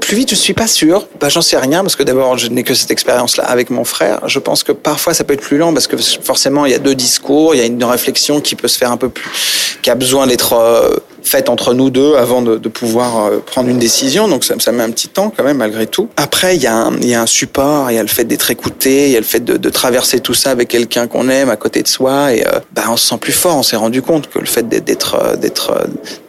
Plus 0.00 0.16
vite, 0.16 0.30
je 0.30 0.34
suis 0.34 0.54
pas 0.54 0.66
sûr. 0.66 1.06
Bah, 1.20 1.28
j'en 1.28 1.42
sais 1.42 1.56
rien 1.56 1.82
parce 1.82 1.96
que 1.96 2.02
d'abord, 2.02 2.36
je 2.36 2.48
n'ai 2.48 2.62
que 2.64 2.74
cette 2.74 2.90
expérience-là 2.90 3.44
avec 3.44 3.70
mon 3.70 3.84
frère. 3.84 4.20
Je 4.28 4.38
pense 4.38 4.62
que 4.62 4.72
parfois, 4.72 5.14
ça 5.14 5.24
peut 5.24 5.34
être 5.34 5.40
plus 5.40 5.58
lent 5.58 5.72
parce 5.72 5.86
que 5.86 5.96
forcément, 5.96 6.66
il 6.66 6.72
y 6.72 6.74
a 6.74 6.78
deux 6.78 6.94
discours, 6.94 7.54
il 7.54 7.58
y 7.58 7.62
a 7.62 7.66
une 7.66 7.82
réflexion 7.84 8.40
qui 8.40 8.56
peut 8.56 8.68
se 8.68 8.78
faire 8.78 8.90
un 8.90 8.96
peu 8.96 9.08
plus, 9.08 9.78
qui 9.82 9.90
a 9.90 9.94
besoin 9.94 10.26
d'être 10.26 10.52
euh, 10.54 10.96
faite 11.22 11.48
entre 11.48 11.74
nous 11.74 11.90
deux 11.90 12.14
avant 12.16 12.42
de, 12.42 12.56
de 12.56 12.68
pouvoir 12.68 13.24
euh, 13.24 13.38
prendre 13.44 13.68
une 13.68 13.78
décision. 13.78 14.28
Donc 14.28 14.44
ça, 14.44 14.54
ça, 14.58 14.72
met 14.72 14.82
un 14.82 14.90
petit 14.90 15.08
temps 15.08 15.32
quand 15.34 15.44
même 15.44 15.58
malgré 15.58 15.86
tout. 15.86 16.08
Après, 16.16 16.56
il 16.56 16.62
y 16.62 16.66
a 16.66 16.74
un, 16.74 16.96
il 16.96 17.08
y 17.08 17.14
a 17.14 17.22
un 17.22 17.26
support, 17.26 17.90
il 17.90 17.94
y 17.94 17.98
a 17.98 18.02
le 18.02 18.08
fait 18.08 18.24
d'être 18.24 18.50
écouté, 18.50 19.06
il 19.06 19.12
y 19.12 19.16
a 19.16 19.20
le 19.20 19.24
fait 19.24 19.44
de, 19.44 19.56
de 19.56 19.70
traverser 19.70 20.20
tout 20.20 20.34
ça 20.34 20.50
avec 20.50 20.68
quelqu'un 20.68 21.06
qu'on 21.06 21.28
aime 21.28 21.50
à 21.50 21.56
côté 21.56 21.82
de 21.82 21.88
soi 21.88 22.32
et 22.34 22.46
euh, 22.46 22.60
bah, 22.72 22.84
on 22.88 22.96
se 22.96 23.08
sent 23.08 23.18
plus 23.20 23.32
fort. 23.32 23.56
On 23.56 23.62
s'est 23.62 23.76
rendu 23.76 24.02
compte 24.02 24.28
que 24.28 24.38
le 24.38 24.46
fait 24.46 24.68
d'être 24.68 25.14
euh, 25.14 25.36
d'être 25.36 25.72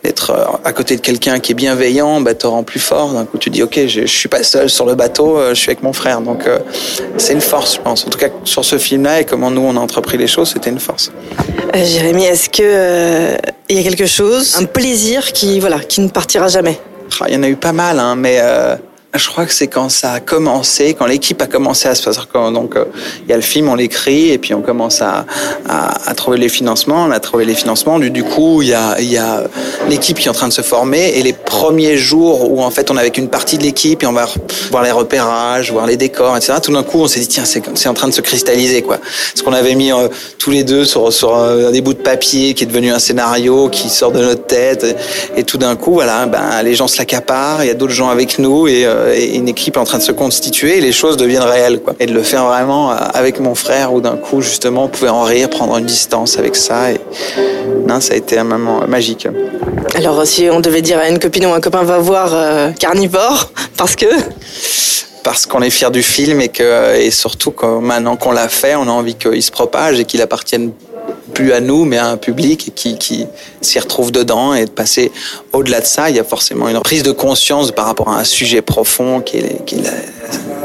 d'être 0.03 0.59
à 0.63 0.73
côté 0.73 0.95
de 0.95 1.01
quelqu'un 1.01 1.39
qui 1.39 1.51
est 1.51 1.55
bienveillant, 1.55 2.21
bah, 2.21 2.33
te 2.33 2.47
rend 2.47 2.63
plus 2.63 2.79
fort. 2.79 3.13
D'un 3.13 3.25
coup, 3.25 3.37
tu 3.37 3.49
dis 3.49 3.63
ok, 3.63 3.81
je, 3.87 4.01
je 4.01 4.05
suis 4.05 4.29
pas 4.29 4.43
seul 4.43 4.69
sur 4.69 4.85
le 4.85 4.95
bateau, 4.95 5.39
je 5.49 5.53
suis 5.53 5.69
avec 5.69 5.83
mon 5.83 5.93
frère. 5.93 6.21
Donc 6.21 6.43
c'est 7.17 7.33
une 7.33 7.41
force, 7.41 7.75
je 7.75 7.81
pense. 7.81 8.05
En 8.05 8.09
tout 8.09 8.17
cas 8.17 8.29
sur 8.43 8.65
ce 8.65 8.77
film-là 8.77 9.21
et 9.21 9.25
comment 9.25 9.51
nous 9.51 9.61
on 9.61 9.75
a 9.75 9.79
entrepris 9.79 10.17
les 10.17 10.27
choses, 10.27 10.51
c'était 10.53 10.69
une 10.69 10.79
force. 10.79 11.11
Jérémy, 11.73 12.25
est-ce 12.25 12.49
que 12.49 13.37
il 13.71 13.77
y 13.77 13.79
a 13.79 13.83
quelque 13.83 14.05
chose, 14.05 14.57
un 14.57 14.65
plaisir 14.81 15.31
qui, 15.31 15.59
voilà, 15.59 15.79
qui 15.79 16.01
ne 16.01 16.09
partira 16.09 16.47
jamais. 16.47 16.79
Ah, 17.19 17.25
il 17.27 17.35
y 17.35 17.37
en 17.37 17.43
a 17.43 17.49
eu 17.49 17.55
pas 17.55 17.71
mal, 17.71 17.99
hein, 17.99 18.15
mais 18.15 18.39
euh, 18.41 18.75
je 19.13 19.27
crois 19.27 19.45
que 19.45 19.53
c'est 19.53 19.67
quand 19.67 19.89
ça 19.89 20.13
a 20.13 20.19
commencé, 20.19 20.93
quand 20.93 21.05
l'équipe 21.05 21.41
a 21.41 21.47
commencé 21.47 21.87
à 21.87 21.95
se 21.95 22.01
faire. 22.01 22.51
Donc, 22.51 22.75
euh, 22.75 22.85
il 23.23 23.29
y 23.29 23.33
a 23.33 23.35
le 23.35 23.41
film, 23.41 23.67
on 23.67 23.75
l'écrit, 23.75 24.29
et 24.29 24.37
puis 24.37 24.53
on 24.53 24.61
commence 24.61 25.01
à, 25.01 25.25
à, 25.67 26.09
à, 26.09 26.13
trouver 26.13 26.37
les 26.37 26.49
financements. 26.49 27.03
On 27.03 27.11
a 27.11 27.19
trouvé 27.19 27.45
les 27.45 27.53
financements. 27.53 27.99
Du, 27.99 28.09
du 28.09 28.23
coup, 28.23 28.61
il 28.61 28.69
y 28.69 28.73
a, 28.73 28.99
y 29.01 29.17
a 29.17 29.43
l'équipe 29.89 30.17
qui 30.17 30.27
est 30.27 30.29
en 30.29 30.33
train 30.33 30.47
de 30.47 30.53
se 30.53 30.61
former, 30.61 31.17
et 31.17 31.23
les 31.23 31.33
premiers 31.33 31.97
jours 31.97 32.51
où 32.51 32.61
en 32.63 32.71
fait 32.71 32.89
on 32.89 32.97
est 32.97 33.01
avec 33.01 33.17
une 33.17 33.27
partie 33.27 33.57
de 33.57 33.63
l'équipe 33.63 34.01
et 34.03 34.05
on 34.05 34.13
va 34.13 34.27
voir 34.69 34.83
les 34.83 34.91
repérages, 34.91 35.71
voir 35.71 35.87
les 35.87 35.97
décors, 35.97 36.37
etc. 36.37 36.53
Tout 36.63 36.71
d'un 36.71 36.83
coup, 36.83 36.99
on 36.99 37.07
s'est 37.07 37.19
dit 37.19 37.27
tiens, 37.27 37.43
c'est 37.45 37.89
en 37.89 37.93
train 37.93 38.07
de 38.07 38.13
se 38.13 38.21
cristalliser, 38.21 38.81
quoi. 38.81 38.99
Ce 39.35 39.43
qu'on 39.43 39.53
avait 39.53 39.75
mis 39.75 39.91
euh, 39.91 40.07
tous 40.37 40.51
les 40.51 40.63
deux 40.63 40.85
sur, 40.85 41.11
sur 41.11 41.35
euh, 41.35 41.71
des 41.71 41.81
bouts 41.81 41.93
de 41.93 41.99
papier, 41.99 42.53
qui 42.53 42.63
est 42.63 42.67
devenu 42.67 42.91
un 42.91 42.99
scénario, 42.99 43.67
qui 43.69 43.89
sort 43.89 44.11
de 44.11 44.19
notre 44.19 44.45
tête, 44.45 44.85
et, 45.35 45.41
et 45.41 45.43
tout 45.43 45.57
d'un 45.57 45.75
coup, 45.75 45.93
voilà, 45.93 46.25
ben 46.27 46.61
les 46.63 46.75
gens 46.75 46.87
se 46.87 46.97
l'accaparent. 46.97 47.63
Il 47.63 47.67
y 47.67 47.71
a 47.71 47.73
d'autres 47.73 47.93
gens 47.93 48.09
avec 48.09 48.39
nous 48.39 48.67
et 48.67 48.85
euh, 48.85 49.00
et 49.13 49.35
une 49.35 49.47
équipe 49.47 49.77
est 49.77 49.79
en 49.79 49.83
train 49.83 49.97
de 49.97 50.03
se 50.03 50.11
constituer 50.11 50.77
et 50.77 50.81
les 50.81 50.91
choses 50.91 51.17
deviennent 51.17 51.41
réelles. 51.43 51.79
Quoi. 51.81 51.93
Et 51.99 52.05
de 52.05 52.13
le 52.13 52.23
faire 52.23 52.45
vraiment 52.45 52.91
avec 52.91 53.39
mon 53.39 53.55
frère 53.55 53.93
où 53.93 54.01
d'un 54.01 54.17
coup, 54.17 54.41
justement, 54.41 54.85
on 54.85 54.87
pouvait 54.87 55.09
en 55.09 55.23
rire, 55.23 55.49
prendre 55.49 55.77
une 55.77 55.85
distance 55.85 56.37
avec 56.37 56.55
ça. 56.55 56.91
Et... 56.91 56.99
Non, 57.87 57.99
ça 57.99 58.13
a 58.13 58.17
été 58.17 58.37
un 58.37 58.43
moment 58.43 58.81
magique. 58.87 59.27
Alors, 59.95 60.25
si 60.25 60.49
on 60.49 60.59
devait 60.59 60.81
dire 60.81 60.99
à 60.99 61.09
une 61.09 61.19
copine 61.19 61.45
ou 61.45 61.53
un 61.53 61.61
copain, 61.61 61.83
va 61.83 61.99
voir 61.99 62.31
euh, 62.33 62.71
Carnivore, 62.71 63.51
parce 63.77 63.95
que 63.95 64.05
parce 65.23 65.45
qu'on 65.45 65.61
est 65.61 65.69
fier 65.69 65.91
du 65.91 66.01
film 66.01 66.41
et 66.41 66.49
que 66.49 66.95
et 66.95 67.11
surtout 67.11 67.51
que 67.51 67.79
maintenant 67.79 68.15
qu'on 68.15 68.31
l'a 68.31 68.49
fait, 68.49 68.75
on 68.75 68.83
a 68.83 68.91
envie 68.91 69.15
qu'il 69.15 69.43
se 69.43 69.51
propage 69.51 69.99
et 69.99 70.05
qu'il 70.05 70.21
appartienne 70.21 70.71
plus 71.31 71.53
à 71.53 71.59
nous, 71.59 71.85
mais 71.85 71.97
à 71.97 72.07
un 72.07 72.17
public 72.17 72.71
qui, 72.75 72.97
qui 72.97 73.25
s'y 73.61 73.79
retrouve 73.79 74.11
dedans 74.11 74.53
et 74.53 74.65
de 74.65 74.69
passer 74.69 75.11
au-delà 75.53 75.81
de 75.81 75.85
ça, 75.85 76.09
il 76.09 76.15
y 76.15 76.19
a 76.19 76.23
forcément 76.23 76.69
une 76.69 76.79
prise 76.81 77.03
de 77.03 77.11
conscience 77.11 77.71
par 77.71 77.85
rapport 77.85 78.09
à 78.09 78.19
un 78.19 78.23
sujet 78.23 78.61
profond 78.61 79.21
qui 79.21 79.37
est, 79.37 79.65
qui 79.65 79.75
est 79.75 79.83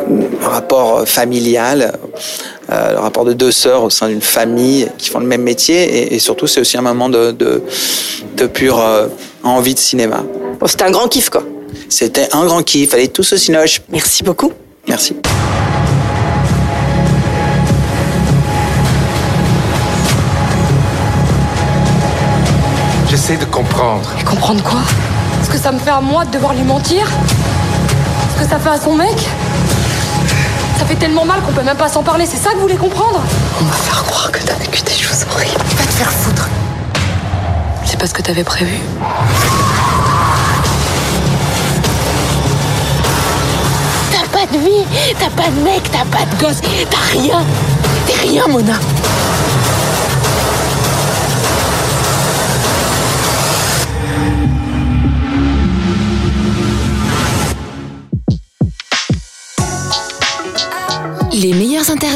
le 0.08 0.46
rapport 0.46 1.06
familial, 1.08 1.99
euh, 2.70 2.92
le 2.92 2.99
rapport 2.99 3.25
de 3.25 3.32
deux 3.32 3.52
sœurs 3.52 3.82
au 3.82 3.90
sein 3.90 4.08
d'une 4.08 4.20
famille 4.20 4.88
qui 4.99 5.11
font 5.11 5.20
le 5.20 5.26
même 5.26 5.42
métier 5.42 5.82
et, 5.82 6.14
et 6.14 6.18
surtout 6.18 6.46
c'est 6.46 6.61
aussi 6.61 6.76
un 6.76 6.82
moment 6.82 7.08
de, 7.08 7.32
de, 7.32 7.62
de 8.37 8.46
pure 8.46 8.80
euh, 8.80 9.08
envie 9.42 9.75
de 9.75 9.78
cinéma. 9.78 10.25
Bon, 10.61 10.66
C'était 10.66 10.85
un 10.85 10.90
grand 10.90 11.08
kiff 11.08 11.30
quoi. 11.30 11.42
C'était 11.88 12.28
un 12.32 12.44
grand 12.44 12.62
kiff, 12.62 12.94
allez 12.94 13.08
tous 13.08 13.32
au 13.32 13.37
Cinoche. 13.37 13.82
Merci 13.90 14.23
beaucoup. 14.23 14.52
Merci. 14.88 15.16
J'essaie 23.26 23.38
de 23.40 23.45
comprendre. 23.47 24.09
Et 24.21 24.23
comprendre 24.23 24.62
quoi? 24.62 24.78
Ce 25.42 25.50
que 25.50 25.59
ça 25.59 25.73
me 25.73 25.80
fait 25.80 25.90
à 25.90 26.00
moi 26.00 26.25
de 26.25 26.30
devoir 26.30 26.54
lui 26.54 26.62
mentir? 26.62 27.09
Ce 28.33 28.40
que 28.40 28.49
ça 28.49 28.61
fait 28.61 28.68
à 28.68 28.78
son 28.78 28.95
mec? 28.95 29.18
Ça 30.78 30.85
fait 30.85 30.95
tellement 30.95 31.25
mal 31.25 31.40
qu'on 31.40 31.50
peut 31.50 31.64
même 31.64 31.76
pas 31.76 31.88
s'en 31.88 32.04
parler, 32.04 32.25
c'est 32.25 32.37
ça 32.37 32.50
que 32.50 32.54
vous 32.54 32.62
voulez 32.62 32.76
comprendre? 32.76 33.21
On 33.61 33.64
va 33.64 33.75
faire 33.75 34.04
croire 34.04 34.30
que 34.30 34.38
t'as 34.38 34.54
vécu 34.54 34.80
des 34.83 34.92
choses 34.92 35.26
horribles. 35.28 35.59
Va 35.76 35.85
te 35.87 35.92
faire 35.92 36.12
foutre 36.12 36.49
C'est 37.85 37.99
pas 37.99 38.06
ce 38.06 38.14
que 38.14 38.23
t'avais 38.23 38.45
prévu. 38.45 38.78
T'as 44.12 44.38
pas 44.38 44.46
de 44.53 44.59
vie, 44.59 44.87
t'as 45.18 45.31
pas 45.31 45.50
de 45.50 45.61
mec, 45.64 45.83
t'as 45.90 46.05
pas 46.16 46.24
de 46.27 46.40
gosse, 46.40 46.61
t'as 46.88 47.18
rien. 47.18 47.42
T'es 48.07 48.29
rien, 48.29 48.46
Mona. 48.46 48.74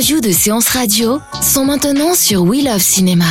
Interviews 0.01 0.23
de 0.23 0.33
séances 0.33 0.69
radio 0.69 1.21
sont 1.43 1.67
maintenant 1.67 2.15
sur 2.15 2.41
We 2.45 2.65
Love 2.65 2.81
Cinéma. 2.81 3.27